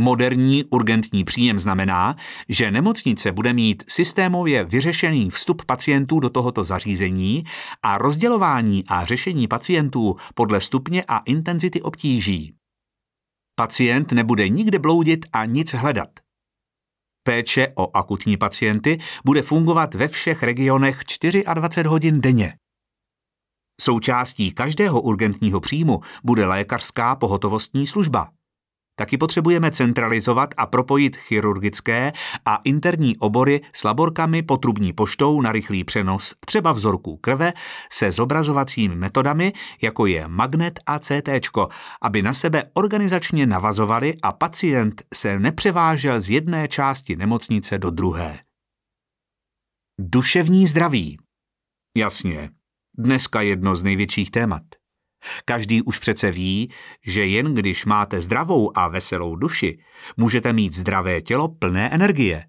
Moderní 0.00 0.64
urgentní 0.64 1.24
příjem 1.24 1.58
znamená, 1.58 2.16
že 2.48 2.70
nemocnice 2.70 3.32
bude 3.32 3.52
mít 3.52 3.82
systémově 3.88 4.64
vyřešený 4.64 5.30
vstup 5.30 5.64
pacientů 5.64 6.20
do 6.20 6.30
tohoto 6.30 6.64
zařízení 6.64 7.44
a 7.82 7.98
rozdělování 7.98 8.84
a 8.88 9.04
řešení 9.04 9.48
pacientů 9.48 10.16
podle 10.34 10.60
stupně 10.60 11.04
a 11.08 11.18
intenzity 11.18 11.82
obtíží. 11.82 12.54
Pacient 13.54 14.12
nebude 14.12 14.48
nikde 14.48 14.78
bloudit 14.78 15.26
a 15.32 15.44
nic 15.44 15.72
hledat. 15.72 16.08
Péče 17.22 17.72
o 17.74 17.96
akutní 17.96 18.36
pacienty 18.36 18.98
bude 19.24 19.42
fungovat 19.42 19.94
ve 19.94 20.08
všech 20.08 20.42
regionech 20.42 21.00
24 21.54 21.88
hodin 21.88 22.20
denně. 22.20 22.56
Součástí 23.80 24.52
každého 24.52 25.00
urgentního 25.00 25.60
příjmu 25.60 26.00
bude 26.24 26.46
lékařská 26.46 27.16
pohotovostní 27.16 27.86
služba. 27.86 28.37
Taky 28.98 29.18
potřebujeme 29.18 29.70
centralizovat 29.70 30.54
a 30.56 30.66
propojit 30.66 31.16
chirurgické 31.16 32.12
a 32.44 32.56
interní 32.64 33.16
obory 33.16 33.60
s 33.72 33.84
laborkami 33.84 34.42
potrubní 34.42 34.92
poštou 34.92 35.40
na 35.40 35.52
rychlý 35.52 35.84
přenos 35.84 36.34
třeba 36.46 36.72
vzorků 36.72 37.16
krve 37.16 37.52
se 37.92 38.10
zobrazovacími 38.10 38.96
metodami, 38.96 39.52
jako 39.82 40.06
je 40.06 40.28
magnet 40.28 40.80
a 40.86 40.98
CT, 40.98 41.28
aby 42.02 42.22
na 42.22 42.34
sebe 42.34 42.64
organizačně 42.74 43.46
navazovali 43.46 44.16
a 44.22 44.32
pacient 44.32 45.02
se 45.14 45.38
nepřevážel 45.38 46.20
z 46.20 46.30
jedné 46.30 46.68
části 46.68 47.16
nemocnice 47.16 47.78
do 47.78 47.90
druhé. 47.90 48.38
Duševní 50.00 50.66
zdraví. 50.66 51.18
Jasně, 51.96 52.50
dneska 52.98 53.40
jedno 53.40 53.76
z 53.76 53.82
největších 53.82 54.30
témat. 54.30 54.62
Každý 55.44 55.82
už 55.82 55.98
přece 55.98 56.30
ví, 56.30 56.72
že 57.06 57.26
jen 57.26 57.54
když 57.54 57.84
máte 57.84 58.20
zdravou 58.20 58.78
a 58.78 58.88
veselou 58.88 59.36
duši, 59.36 59.78
můžete 60.16 60.52
mít 60.52 60.74
zdravé 60.74 61.20
tělo 61.20 61.48
plné 61.48 61.90
energie. 61.90 62.44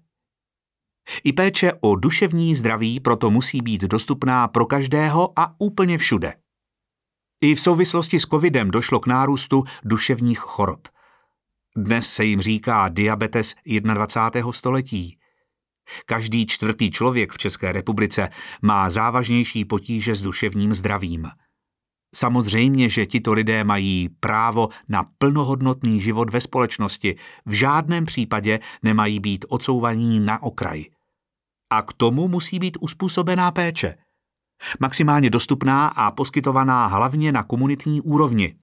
I 1.24 1.32
péče 1.32 1.72
o 1.80 1.96
duševní 1.96 2.54
zdraví 2.54 3.00
proto 3.00 3.30
musí 3.30 3.60
být 3.60 3.82
dostupná 3.82 4.48
pro 4.48 4.66
každého 4.66 5.38
a 5.38 5.54
úplně 5.58 5.98
všude. 5.98 6.34
I 7.40 7.54
v 7.54 7.60
souvislosti 7.60 8.20
s 8.20 8.22
covidem 8.22 8.70
došlo 8.70 9.00
k 9.00 9.06
nárůstu 9.06 9.64
duševních 9.84 10.38
chorob. 10.38 10.88
Dnes 11.76 12.12
se 12.12 12.24
jim 12.24 12.40
říká 12.40 12.88
diabetes 12.88 13.54
21. 13.66 14.52
století. 14.52 15.18
Každý 16.06 16.46
čtvrtý 16.46 16.90
člověk 16.90 17.32
v 17.32 17.38
České 17.38 17.72
republice 17.72 18.28
má 18.62 18.90
závažnější 18.90 19.64
potíže 19.64 20.16
s 20.16 20.20
duševním 20.20 20.74
zdravím. 20.74 21.30
Samozřejmě, 22.14 22.88
že 22.88 23.06
tito 23.06 23.32
lidé 23.32 23.64
mají 23.64 24.08
právo 24.08 24.68
na 24.88 25.04
plnohodnotný 25.18 26.00
život 26.00 26.30
ve 26.30 26.40
společnosti, 26.40 27.16
v 27.46 27.52
žádném 27.52 28.06
případě 28.06 28.60
nemají 28.82 29.20
být 29.20 29.44
odsouvaní 29.48 30.20
na 30.20 30.42
okraj. 30.42 30.84
A 31.70 31.82
k 31.82 31.92
tomu 31.92 32.28
musí 32.28 32.58
být 32.58 32.78
uspůsobená 32.80 33.50
péče. 33.50 33.94
Maximálně 34.80 35.30
dostupná 35.30 35.88
a 35.88 36.10
poskytovaná 36.10 36.86
hlavně 36.86 37.32
na 37.32 37.42
komunitní 37.42 38.00
úrovni. 38.00 38.54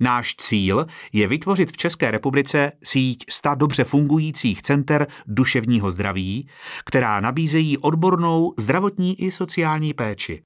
Náš 0.00 0.34
cíl 0.36 0.86
je 1.12 1.28
vytvořit 1.28 1.72
v 1.72 1.76
České 1.76 2.10
republice 2.10 2.72
síť 2.84 3.24
sta 3.30 3.54
dobře 3.54 3.84
fungujících 3.84 4.62
center 4.62 5.06
duševního 5.26 5.90
zdraví, 5.90 6.48
která 6.84 7.20
nabízejí 7.20 7.78
odbornou 7.78 8.54
zdravotní 8.58 9.22
i 9.22 9.30
sociální 9.30 9.94
péči. 9.94 10.42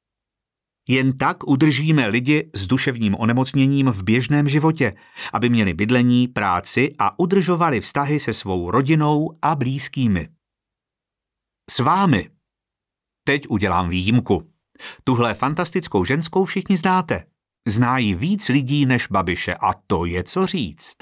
Jen 0.89 1.19
tak 1.19 1.47
udržíme 1.47 2.07
lidi 2.07 2.51
s 2.55 2.67
duševním 2.67 3.15
onemocněním 3.19 3.87
v 3.87 4.03
běžném 4.03 4.49
životě, 4.49 4.95
aby 5.33 5.49
měli 5.49 5.75
bydlení, 5.75 6.29
práci 6.29 6.95
a 6.99 7.19
udržovali 7.19 7.81
vztahy 7.81 8.21
se 8.21 8.33
svou 8.33 8.71
rodinou 8.71 9.31
a 9.43 9.55
blízkými. 9.55 10.29
S 11.71 11.79
vámi. 11.79 12.31
Teď 13.27 13.49
udělám 13.49 13.89
výjimku. 13.89 14.51
Tuhle 15.05 15.35
fantastickou 15.35 16.05
ženskou 16.05 16.45
všichni 16.45 16.77
znáte. 16.77 17.25
Zná 17.69 17.97
víc 17.97 18.49
lidí 18.49 18.87
než 18.87 19.07
Babiše 19.07 19.55
a 19.55 19.75
to 19.87 20.05
je 20.05 20.25
co 20.25 20.47
říct. 20.47 20.97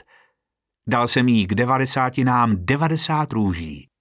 Dal 0.89 1.09
jsem 1.09 1.29
jí 1.29 1.47
k 1.47 1.55
devadesátinám 1.55 2.57
devadesát 2.57 3.33
růží. 3.33 3.92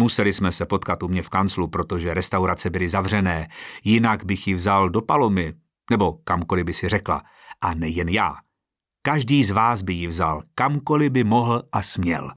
Museli 0.00 0.32
jsme 0.32 0.52
se 0.52 0.66
potkat 0.66 1.02
u 1.02 1.08
mě 1.08 1.22
v 1.22 1.28
kanclu, 1.28 1.68
protože 1.68 2.14
restaurace 2.14 2.70
byly 2.70 2.88
zavřené, 2.88 3.48
jinak 3.84 4.24
bych 4.24 4.48
ji 4.48 4.54
vzal 4.54 4.88
do 4.88 5.02
Palomy, 5.02 5.54
nebo 5.90 6.12
kamkoliv 6.12 6.66
by 6.66 6.74
si 6.74 6.88
řekla. 6.88 7.22
A 7.60 7.74
nejen 7.74 8.08
já. 8.08 8.34
Každý 9.02 9.44
z 9.44 9.50
vás 9.50 9.82
by 9.82 9.92
ji 9.92 10.06
vzal, 10.06 10.42
kamkoliv 10.54 11.12
by 11.12 11.24
mohl 11.24 11.62
a 11.72 11.82
směl. 11.82 12.30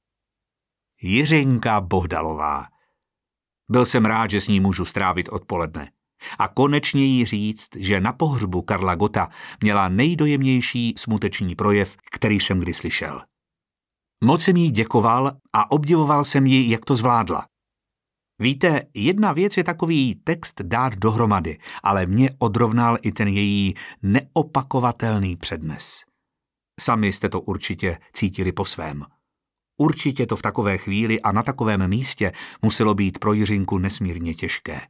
Jiřinka 1.02 1.80
Bohdalová. 1.80 2.66
Byl 3.70 3.86
jsem 3.86 4.04
rád, 4.04 4.30
že 4.30 4.40
s 4.40 4.48
ní 4.48 4.60
můžu 4.60 4.84
strávit 4.84 5.28
odpoledne. 5.28 5.90
A 6.38 6.48
konečně 6.48 7.04
jí 7.04 7.24
říct, 7.24 7.68
že 7.76 8.00
na 8.00 8.12
pohřbu 8.12 8.62
Karla 8.62 8.94
Gota 8.94 9.28
měla 9.60 9.88
nejdojemnější 9.88 10.94
smuteční 10.98 11.54
projev, 11.54 11.96
který 12.12 12.40
jsem 12.40 12.58
kdy 12.58 12.74
slyšel. 12.74 13.22
Moc 14.24 14.42
jsem 14.42 14.56
jí 14.56 14.70
děkoval 14.70 15.32
a 15.52 15.70
obdivoval 15.70 16.24
jsem 16.24 16.46
ji, 16.46 16.70
jak 16.70 16.84
to 16.84 16.96
zvládla. 16.96 17.46
Víte, 18.42 18.82
jedna 18.94 19.32
věc 19.32 19.56
je 19.56 19.64
takový 19.64 20.14
text 20.14 20.60
dát 20.62 20.94
dohromady, 20.96 21.58
ale 21.82 22.06
mě 22.06 22.30
odrovnal 22.38 22.98
i 23.02 23.12
ten 23.12 23.28
její 23.28 23.74
neopakovatelný 24.02 25.36
přednes. 25.36 26.04
Sami 26.80 27.12
jste 27.12 27.28
to 27.28 27.40
určitě 27.40 27.98
cítili 28.12 28.52
po 28.52 28.64
svém. 28.64 29.04
Určitě 29.76 30.26
to 30.26 30.36
v 30.36 30.42
takové 30.42 30.78
chvíli 30.78 31.20
a 31.20 31.32
na 31.32 31.42
takovém 31.42 31.88
místě 31.88 32.32
muselo 32.62 32.94
být 32.94 33.18
pro 33.18 33.32
Jiřinku 33.32 33.78
nesmírně 33.78 34.34
těžké. 34.34 34.80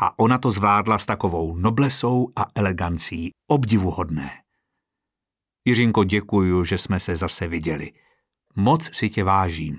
A 0.00 0.18
ona 0.18 0.38
to 0.38 0.50
zvládla 0.50 0.98
s 0.98 1.06
takovou 1.06 1.56
noblesou 1.56 2.28
a 2.36 2.46
elegancí, 2.54 3.30
obdivuhodné. 3.50 4.30
Jiřinko, 5.64 6.04
děkuju, 6.04 6.64
že 6.64 6.78
jsme 6.78 7.00
se 7.00 7.16
zase 7.16 7.48
viděli. 7.48 7.92
Moc 8.56 8.96
si 8.96 9.10
tě 9.10 9.24
vážím. 9.24 9.78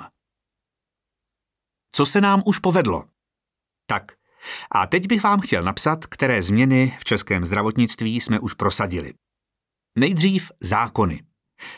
Co 1.91 2.05
se 2.05 2.21
nám 2.21 2.41
už 2.45 2.59
povedlo? 2.59 3.03
Tak, 3.85 4.11
a 4.71 4.87
teď 4.87 5.07
bych 5.07 5.23
vám 5.23 5.39
chtěl 5.41 5.63
napsat, 5.63 6.05
které 6.05 6.43
změny 6.43 6.97
v 6.99 7.03
českém 7.03 7.45
zdravotnictví 7.45 8.21
jsme 8.21 8.39
už 8.39 8.53
prosadili. 8.53 9.13
Nejdřív 9.97 10.51
zákony. 10.59 11.23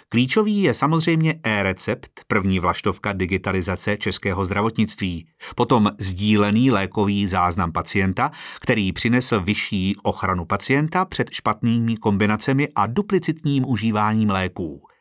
Klíčový 0.10 0.62
je 0.62 0.74
samozřejmě 0.74 1.40
e-recept, 1.44 2.22
první 2.28 2.60
vlaštovka 2.60 3.14
digitalizace 3.14 3.98
českého 3.98 4.46
zdravotnictví, 4.46 5.28
potom 5.56 5.92
sdílený 5.98 6.72
lékový 6.72 7.28
záznam 7.28 7.72
pacienta, 7.72 8.32
který 8.60 8.94
přinesl 8.94 9.42
vyšší 9.42 9.96
ochranu 10.04 10.46
pacienta 10.46 11.06
před 11.06 11.30
špatnými 11.32 11.98
kombinacemi 11.98 12.68
a 12.76 12.88
duplicitním 12.88 13.70
užíváním 13.70 14.30
léků. 14.30 14.93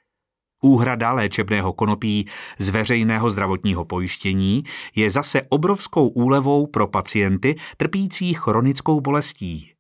Úhrada 0.65 1.13
léčebného 1.13 1.73
konopí 1.73 2.29
z 2.59 2.69
veřejného 2.69 3.31
zdravotního 3.31 3.85
pojištění 3.85 4.65
je 4.97 5.11
zase 5.11 5.43
obrovskou 5.49 6.09
úlevou 6.09 6.67
pro 6.67 6.87
pacienty 6.87 7.55
trpící 7.77 8.35
chronickou 8.35 9.01
bolestí. 9.01 9.73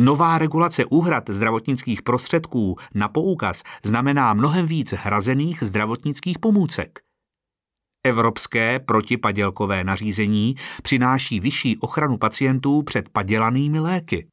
Nová 0.00 0.38
regulace 0.38 0.84
úhrad 0.84 1.30
zdravotnických 1.30 2.02
prostředků 2.02 2.76
na 2.94 3.08
poukaz 3.08 3.62
znamená 3.84 4.34
mnohem 4.34 4.66
víc 4.66 4.92
hrazených 4.92 5.62
zdravotnických 5.62 6.38
pomůcek. 6.38 7.00
Evropské 8.04 8.80
protipadělkové 8.80 9.84
nařízení 9.84 10.54
přináší 10.82 11.40
vyšší 11.40 11.78
ochranu 11.78 12.18
pacientů 12.18 12.82
před 12.82 13.08
padělanými 13.08 13.78
léky. 13.78 14.28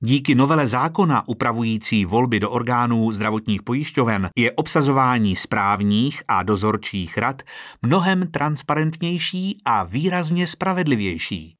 Díky 0.00 0.34
novele 0.34 0.66
zákona 0.66 1.28
upravující 1.28 2.04
volby 2.04 2.40
do 2.40 2.50
orgánů 2.50 3.12
zdravotních 3.12 3.62
pojišťoven 3.62 4.30
je 4.36 4.52
obsazování 4.52 5.36
správních 5.36 6.22
a 6.28 6.42
dozorčích 6.42 7.18
rad 7.18 7.42
mnohem 7.82 8.30
transparentnější 8.30 9.58
a 9.64 9.84
výrazně 9.84 10.46
spravedlivější. 10.46 11.54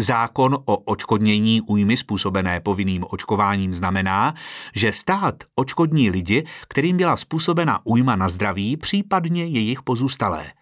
Zákon 0.00 0.58
o 0.64 0.76
očkodnění 0.76 1.60
újmy 1.60 1.96
způsobené 1.96 2.60
povinným 2.60 3.04
očkováním 3.10 3.74
znamená, 3.74 4.34
že 4.74 4.92
stát 4.92 5.34
očkodní 5.54 6.10
lidi, 6.10 6.46
kterým 6.68 6.96
byla 6.96 7.16
způsobena 7.16 7.80
újma 7.84 8.16
na 8.16 8.28
zdraví, 8.28 8.76
případně 8.76 9.44
jejich 9.44 9.82
pozůstalé. 9.82 10.52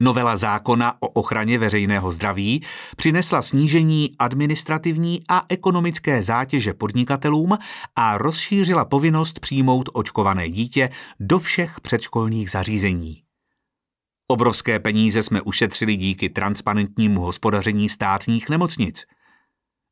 Novela 0.00 0.36
zákona 0.36 0.94
o 1.00 1.08
ochraně 1.08 1.58
veřejného 1.58 2.12
zdraví 2.12 2.62
přinesla 2.96 3.42
snížení 3.42 4.14
administrativní 4.18 5.22
a 5.28 5.44
ekonomické 5.48 6.22
zátěže 6.22 6.74
podnikatelům 6.74 7.58
a 7.96 8.18
rozšířila 8.18 8.84
povinnost 8.84 9.40
přijmout 9.40 9.88
očkované 9.92 10.50
dítě 10.50 10.90
do 11.20 11.38
všech 11.38 11.80
předškolních 11.80 12.50
zařízení. 12.50 13.22
Obrovské 14.28 14.78
peníze 14.78 15.22
jsme 15.22 15.40
ušetřili 15.42 15.96
díky 15.96 16.28
transparentnímu 16.28 17.20
hospodaření 17.20 17.88
státních 17.88 18.48
nemocnic. 18.48 19.04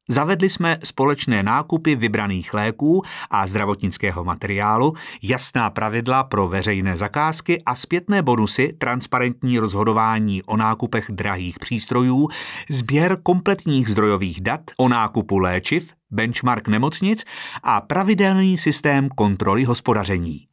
Zavedli 0.09 0.49
jsme 0.49 0.79
společné 0.85 1.42
nákupy 1.42 1.97
vybraných 1.97 2.55
léků 2.55 3.03
a 3.31 3.47
zdravotnického 3.47 4.25
materiálu, 4.25 4.95
jasná 5.23 5.71
pravidla 5.71 6.25
pro 6.25 6.49
veřejné 6.49 6.97
zakázky 6.97 7.62
a 7.66 7.75
zpětné 7.75 8.23
bonusy, 8.23 8.73
transparentní 8.79 9.59
rozhodování 9.59 10.42
o 10.42 10.57
nákupech 10.57 11.07
drahých 11.11 11.59
přístrojů, 11.59 12.29
sběr 12.71 13.19
kompletních 13.23 13.88
zdrojových 13.88 14.40
dat 14.40 14.61
o 14.77 14.88
nákupu 14.88 15.38
léčiv, 15.38 15.92
benchmark 16.11 16.69
nemocnic 16.69 17.25
a 17.62 17.81
pravidelný 17.81 18.59
systém 18.59 19.09
kontroly 19.09 19.64
hospodaření. 19.64 20.46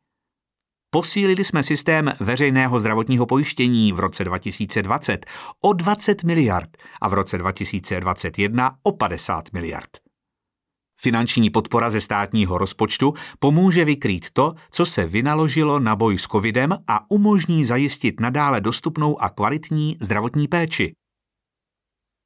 Posílili 0.94 1.44
jsme 1.44 1.64
systém 1.64 2.14
veřejného 2.20 2.80
zdravotního 2.80 3.26
pojištění 3.26 3.94
v 3.94 4.00
roce 4.00 4.24
2020 4.24 5.26
o 5.62 5.74
20 5.74 6.24
miliard 6.24 6.70
a 7.02 7.08
v 7.08 7.14
roce 7.14 7.38
2021 7.38 8.78
o 8.84 8.92
50 8.92 9.54
miliard. 9.54 9.90
Finanční 11.00 11.50
podpora 11.50 11.90
ze 11.90 12.02
státního 12.02 12.58
rozpočtu 12.58 13.14
pomůže 13.40 13.86
vykrýt 13.86 14.32
to, 14.32 14.52
co 14.72 14.86
se 14.86 15.06
vynaložilo 15.06 15.80
na 15.80 15.96
boj 15.96 16.18
s 16.18 16.24
covidem 16.24 16.74
a 16.88 17.12
umožní 17.12 17.66
zajistit 17.66 18.20
nadále 18.20 18.62
dostupnou 18.62 19.22
a 19.22 19.30
kvalitní 19.30 19.98
zdravotní 20.02 20.48
péči. 20.48 20.94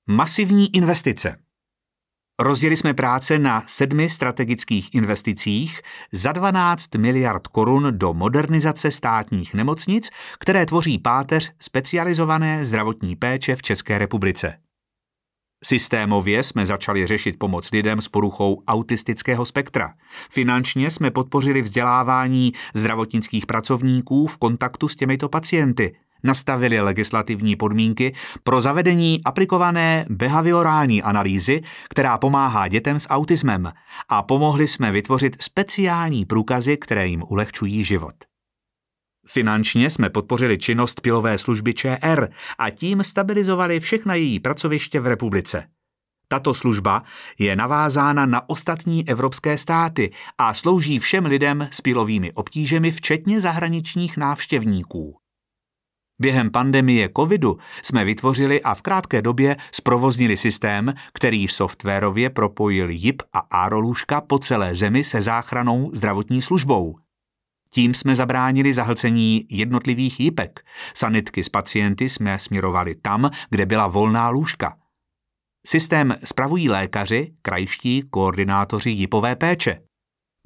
Masivní 0.10 0.76
investice. 0.76 1.47
Rozjeli 2.40 2.76
jsme 2.76 2.94
práce 2.94 3.40
na 3.40 3.64
sedmi 3.68 4.10
strategických 4.10 4.96
investicích 4.96 5.82
za 6.12 6.32
12 6.32 6.96
miliard 6.96 7.48
korun 7.48 7.88
do 7.92 8.14
modernizace 8.14 8.92
státních 8.92 9.54
nemocnic, 9.54 10.10
které 10.40 10.66
tvoří 10.66 11.00
páteř 11.00 11.52
specializované 11.60 12.66
zdravotní 12.66 13.16
péče 13.16 13.56
v 13.56 13.62
České 13.62 13.98
republice. 13.98 14.60
Systémově 15.64 16.44
jsme 16.44 16.66
začali 16.66 17.08
řešit 17.08 17.40
pomoc 17.40 17.72
lidem 17.72 18.02
s 18.02 18.08
poruchou 18.08 18.64
autistického 18.68 19.46
spektra. 19.46 19.94
Finančně 20.32 20.92
jsme 20.92 21.12
podpořili 21.12 21.62
vzdělávání 21.62 22.54
zdravotnických 22.74 23.46
pracovníků 23.46 24.28
v 24.28 24.38
kontaktu 24.38 24.88
s 24.88 24.96
těmito 24.96 25.30
pacienty– 25.30 25.96
nastavili 26.24 26.82
legislativní 26.82 27.56
podmínky 27.56 28.16
pro 28.44 28.62
zavedení 28.62 29.22
aplikované 29.26 30.06
behaviorální 30.10 31.04
analýzy, 31.04 31.62
která 31.90 32.18
pomáhá 32.18 32.68
dětem 32.68 33.00
s 33.00 33.10
autismem 33.10 33.72
a 34.10 34.24
pomohli 34.24 34.68
jsme 34.68 34.92
vytvořit 34.92 35.42
speciální 35.42 36.26
průkazy, 36.26 36.78
které 36.78 37.08
jim 37.08 37.24
ulehčují 37.30 37.84
život. 37.84 38.16
Finančně 39.28 39.90
jsme 39.90 40.10
podpořili 40.10 40.58
činnost 40.58 41.02
pilové 41.02 41.38
služby 41.38 41.74
ČR 41.74 42.30
a 42.58 42.70
tím 42.70 43.04
stabilizovali 43.04 43.80
všechna 43.80 44.16
její 44.16 44.40
pracoviště 44.40 45.00
v 45.00 45.08
republice. 45.08 45.68
Tato 46.28 46.54
služba 46.54 47.04
je 47.40 47.56
navázána 47.56 48.26
na 48.26 48.50
ostatní 48.50 49.10
evropské 49.10 49.58
státy 49.58 50.12
a 50.38 50.54
slouží 50.54 51.00
všem 51.00 51.26
lidem 51.26 51.68
s 51.72 51.82
pilovými 51.82 52.34
obtížemi, 52.34 52.92
včetně 52.92 53.42
zahraničních 53.42 54.18
návštěvníků. 54.18 55.18
Během 56.20 56.52
pandemie 56.52 57.10
covidu 57.18 57.58
jsme 57.84 58.06
vytvořili 58.06 58.62
a 58.62 58.76
v 58.76 58.82
krátké 58.82 59.22
době 59.22 59.58
zprovoznili 59.72 60.38
systém, 60.38 60.94
který 61.14 61.48
softwarově 61.48 62.30
propojil 62.30 62.90
JIP 62.90 63.22
a 63.34 63.40
ARO 63.40 63.82
po 64.28 64.40
celé 64.40 64.76
zemi 64.76 65.04
se 65.04 65.22
záchranou 65.22 65.90
zdravotní 65.94 66.42
službou. 66.42 66.96
Tím 67.70 67.94
jsme 67.94 68.16
zabránili 68.16 68.74
zahlcení 68.74 69.46
jednotlivých 69.50 70.20
JIPek. 70.20 70.66
Sanitky 70.94 71.44
s 71.44 71.50
pacienty 71.50 72.10
jsme 72.10 72.40
směrovali 72.40 72.96
tam, 72.96 73.32
kde 73.50 73.66
byla 73.66 73.88
volná 73.88 74.30
lůžka. 74.30 74.78
Systém 75.68 76.16
spravují 76.24 76.70
lékaři, 76.70 77.34
krajští 77.42 78.04
koordinátoři 78.10 78.90
JIPové 78.90 79.36
péče. 79.36 79.82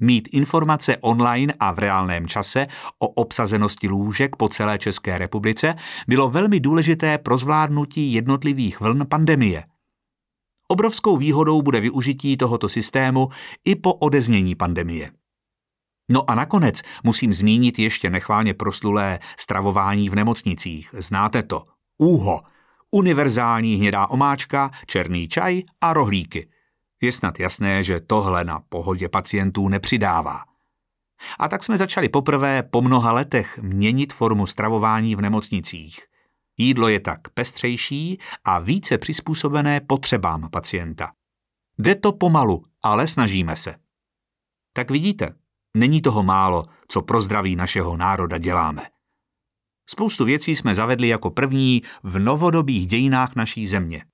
Mít 0.02 0.28
informace 0.32 0.96
online 0.96 1.54
a 1.60 1.72
v 1.72 1.78
reálném 1.78 2.26
čase 2.28 2.66
o 2.98 3.08
obsazenosti 3.08 3.88
lůžek 3.88 4.36
po 4.36 4.48
celé 4.48 4.78
České 4.78 5.18
republice 5.18 5.74
bylo 6.08 6.30
velmi 6.30 6.60
důležité 6.60 7.18
pro 7.18 7.38
zvládnutí 7.38 8.12
jednotlivých 8.12 8.80
vln 8.80 9.06
pandemie. 9.10 9.64
Obrovskou 10.68 11.16
výhodou 11.16 11.62
bude 11.62 11.80
využití 11.80 12.36
tohoto 12.36 12.68
systému 12.68 13.28
i 13.64 13.74
po 13.74 13.94
odeznění 13.94 14.54
pandemie. 14.54 15.10
No 16.08 16.30
a 16.30 16.34
nakonec 16.34 16.82
musím 17.04 17.32
zmínit 17.32 17.78
ještě 17.78 18.10
nechválně 18.10 18.54
proslulé 18.54 19.18
stravování 19.38 20.08
v 20.08 20.14
nemocnicích. 20.14 20.88
Znáte 20.92 21.42
to. 21.42 21.62
Úho. 21.98 22.40
Univerzální 22.90 23.76
hnědá 23.76 24.06
omáčka, 24.06 24.70
černý 24.86 25.28
čaj 25.28 25.62
a 25.80 25.92
rohlíky. 25.92 26.48
Je 27.02 27.12
snad 27.12 27.40
jasné, 27.40 27.84
že 27.84 28.00
tohle 28.00 28.44
na 28.44 28.60
pohodě 28.68 29.08
pacientů 29.08 29.68
nepřidává. 29.68 30.40
A 31.38 31.48
tak 31.48 31.64
jsme 31.64 31.78
začali 31.78 32.08
poprvé 32.08 32.62
po 32.62 32.82
mnoha 32.82 33.12
letech 33.12 33.58
měnit 33.58 34.12
formu 34.12 34.46
stravování 34.46 35.16
v 35.16 35.20
nemocnicích. 35.20 36.00
Jídlo 36.58 36.88
je 36.88 37.00
tak 37.00 37.28
pestřejší 37.28 38.18
a 38.44 38.58
více 38.58 38.98
přizpůsobené 38.98 39.80
potřebám 39.80 40.50
pacienta. 40.50 41.12
Jde 41.78 41.94
to 41.94 42.12
pomalu, 42.12 42.64
ale 42.82 43.08
snažíme 43.08 43.56
se. 43.56 43.74
Tak 44.72 44.90
vidíte, 44.90 45.34
není 45.76 46.02
toho 46.02 46.22
málo, 46.22 46.62
co 46.88 47.02
pro 47.02 47.22
zdraví 47.22 47.56
našeho 47.56 47.96
národa 47.96 48.38
děláme. 48.38 48.82
Spoustu 49.86 50.24
věcí 50.24 50.56
jsme 50.56 50.74
zavedli 50.74 51.08
jako 51.08 51.30
první 51.30 51.82
v 52.02 52.18
novodobých 52.18 52.86
dějinách 52.86 53.36
naší 53.36 53.66
země. 53.66 54.04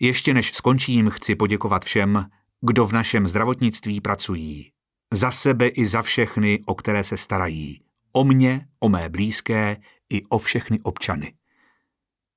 Ještě 0.00 0.34
než 0.34 0.54
skončím, 0.54 1.10
chci 1.10 1.34
poděkovat 1.34 1.84
všem, 1.84 2.30
kdo 2.60 2.86
v 2.86 2.92
našem 2.92 3.26
zdravotnictví 3.26 4.00
pracují. 4.00 4.72
Za 5.12 5.30
sebe 5.30 5.68
i 5.68 5.86
za 5.86 6.02
všechny, 6.02 6.62
o 6.66 6.74
které 6.74 7.04
se 7.04 7.16
starají. 7.16 7.84
O 8.12 8.24
mě, 8.24 8.68
o 8.80 8.88
mé 8.88 9.08
blízké 9.08 9.76
i 10.12 10.24
o 10.24 10.38
všechny 10.38 10.80
občany. 10.80 11.34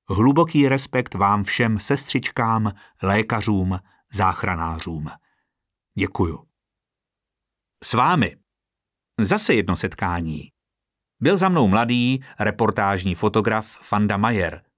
Hluboký 0.10 0.70
respekt 0.70 1.14
vám 1.14 1.44
všem 1.44 1.80
sestřičkám, 1.80 2.72
lékařům, 3.04 3.80
záchranářům. 4.12 5.10
Děkuju. 5.98 6.48
S 7.84 7.94
vámi. 7.94 8.36
Zase 9.20 9.54
jedno 9.54 9.76
setkání. 9.76 10.52
Byl 11.20 11.38
za 11.38 11.50
mnou 11.50 11.68
mladý, 11.68 12.24
reportážní 12.40 13.16
fotograf 13.16 13.78
Fanda 13.82 14.18
Mayer. 14.18 14.73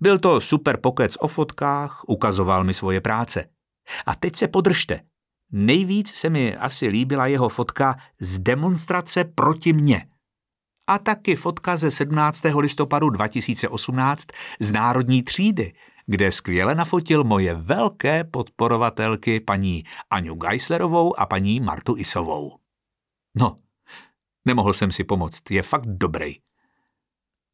Byl 0.00 0.18
to 0.18 0.40
super 0.40 0.80
pokec 0.80 1.16
o 1.20 1.28
fotkách, 1.28 2.04
ukazoval 2.08 2.64
mi 2.64 2.74
svoje 2.74 3.00
práce. 3.00 3.44
A 4.06 4.14
teď 4.14 4.36
se 4.36 4.48
podržte. 4.48 5.00
Nejvíc 5.52 6.14
se 6.14 6.30
mi 6.30 6.56
asi 6.56 6.88
líbila 6.88 7.26
jeho 7.26 7.48
fotka 7.48 7.96
z 8.20 8.38
demonstrace 8.38 9.24
proti 9.24 9.72
mně. 9.72 10.08
A 10.86 10.98
taky 10.98 11.36
fotka 11.36 11.76
ze 11.76 11.90
17. 11.90 12.42
listopadu 12.58 13.10
2018 13.10 14.26
z 14.60 14.72
Národní 14.72 15.22
třídy, 15.22 15.72
kde 16.06 16.32
skvěle 16.32 16.74
nafotil 16.74 17.24
moje 17.24 17.54
velké 17.54 18.24
podporovatelky 18.24 19.40
paní 19.40 19.84
Aňu 20.10 20.34
Geislerovou 20.34 21.20
a 21.20 21.26
paní 21.26 21.60
Martu 21.60 21.96
Isovou. 21.96 22.58
No, 23.36 23.56
nemohl 24.44 24.72
jsem 24.72 24.92
si 24.92 25.04
pomoct, 25.04 25.50
je 25.50 25.62
fakt 25.62 25.86
dobrý. 25.86 26.34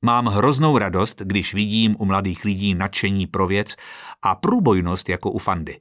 Mám 0.05 0.26
hroznou 0.26 0.78
radost, 0.78 1.22
když 1.22 1.55
vidím 1.55 1.96
u 1.98 2.05
mladých 2.05 2.44
lidí 2.44 2.74
nadšení 2.74 3.26
pro 3.26 3.46
věc 3.46 3.76
a 4.22 4.34
průbojnost 4.34 5.09
jako 5.09 5.30
u 5.30 5.38
Fandy. 5.38 5.80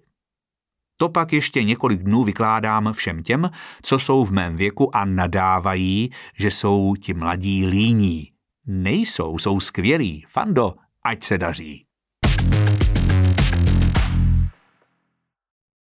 To 0.98 1.10
pak 1.10 1.34
ještě 1.34 1.64
několik 1.64 2.04
dnů 2.04 2.24
vykládám 2.24 2.94
všem 2.94 3.24
těm, 3.24 3.50
co 3.82 4.00
jsou 4.00 4.26
v 4.26 4.32
mém 4.32 4.58
věku 4.58 4.96
a 4.96 5.06
nadávají, 5.06 6.10
že 6.38 6.52
jsou 6.52 6.96
ti 6.96 7.14
mladí 7.14 7.66
líní. 7.66 8.32
Nejsou, 8.68 9.38
jsou 9.38 9.60
skvělí. 9.60 10.26
Fando, 10.30 10.74
ať 11.04 11.24
se 11.24 11.38
daří. 11.38 11.86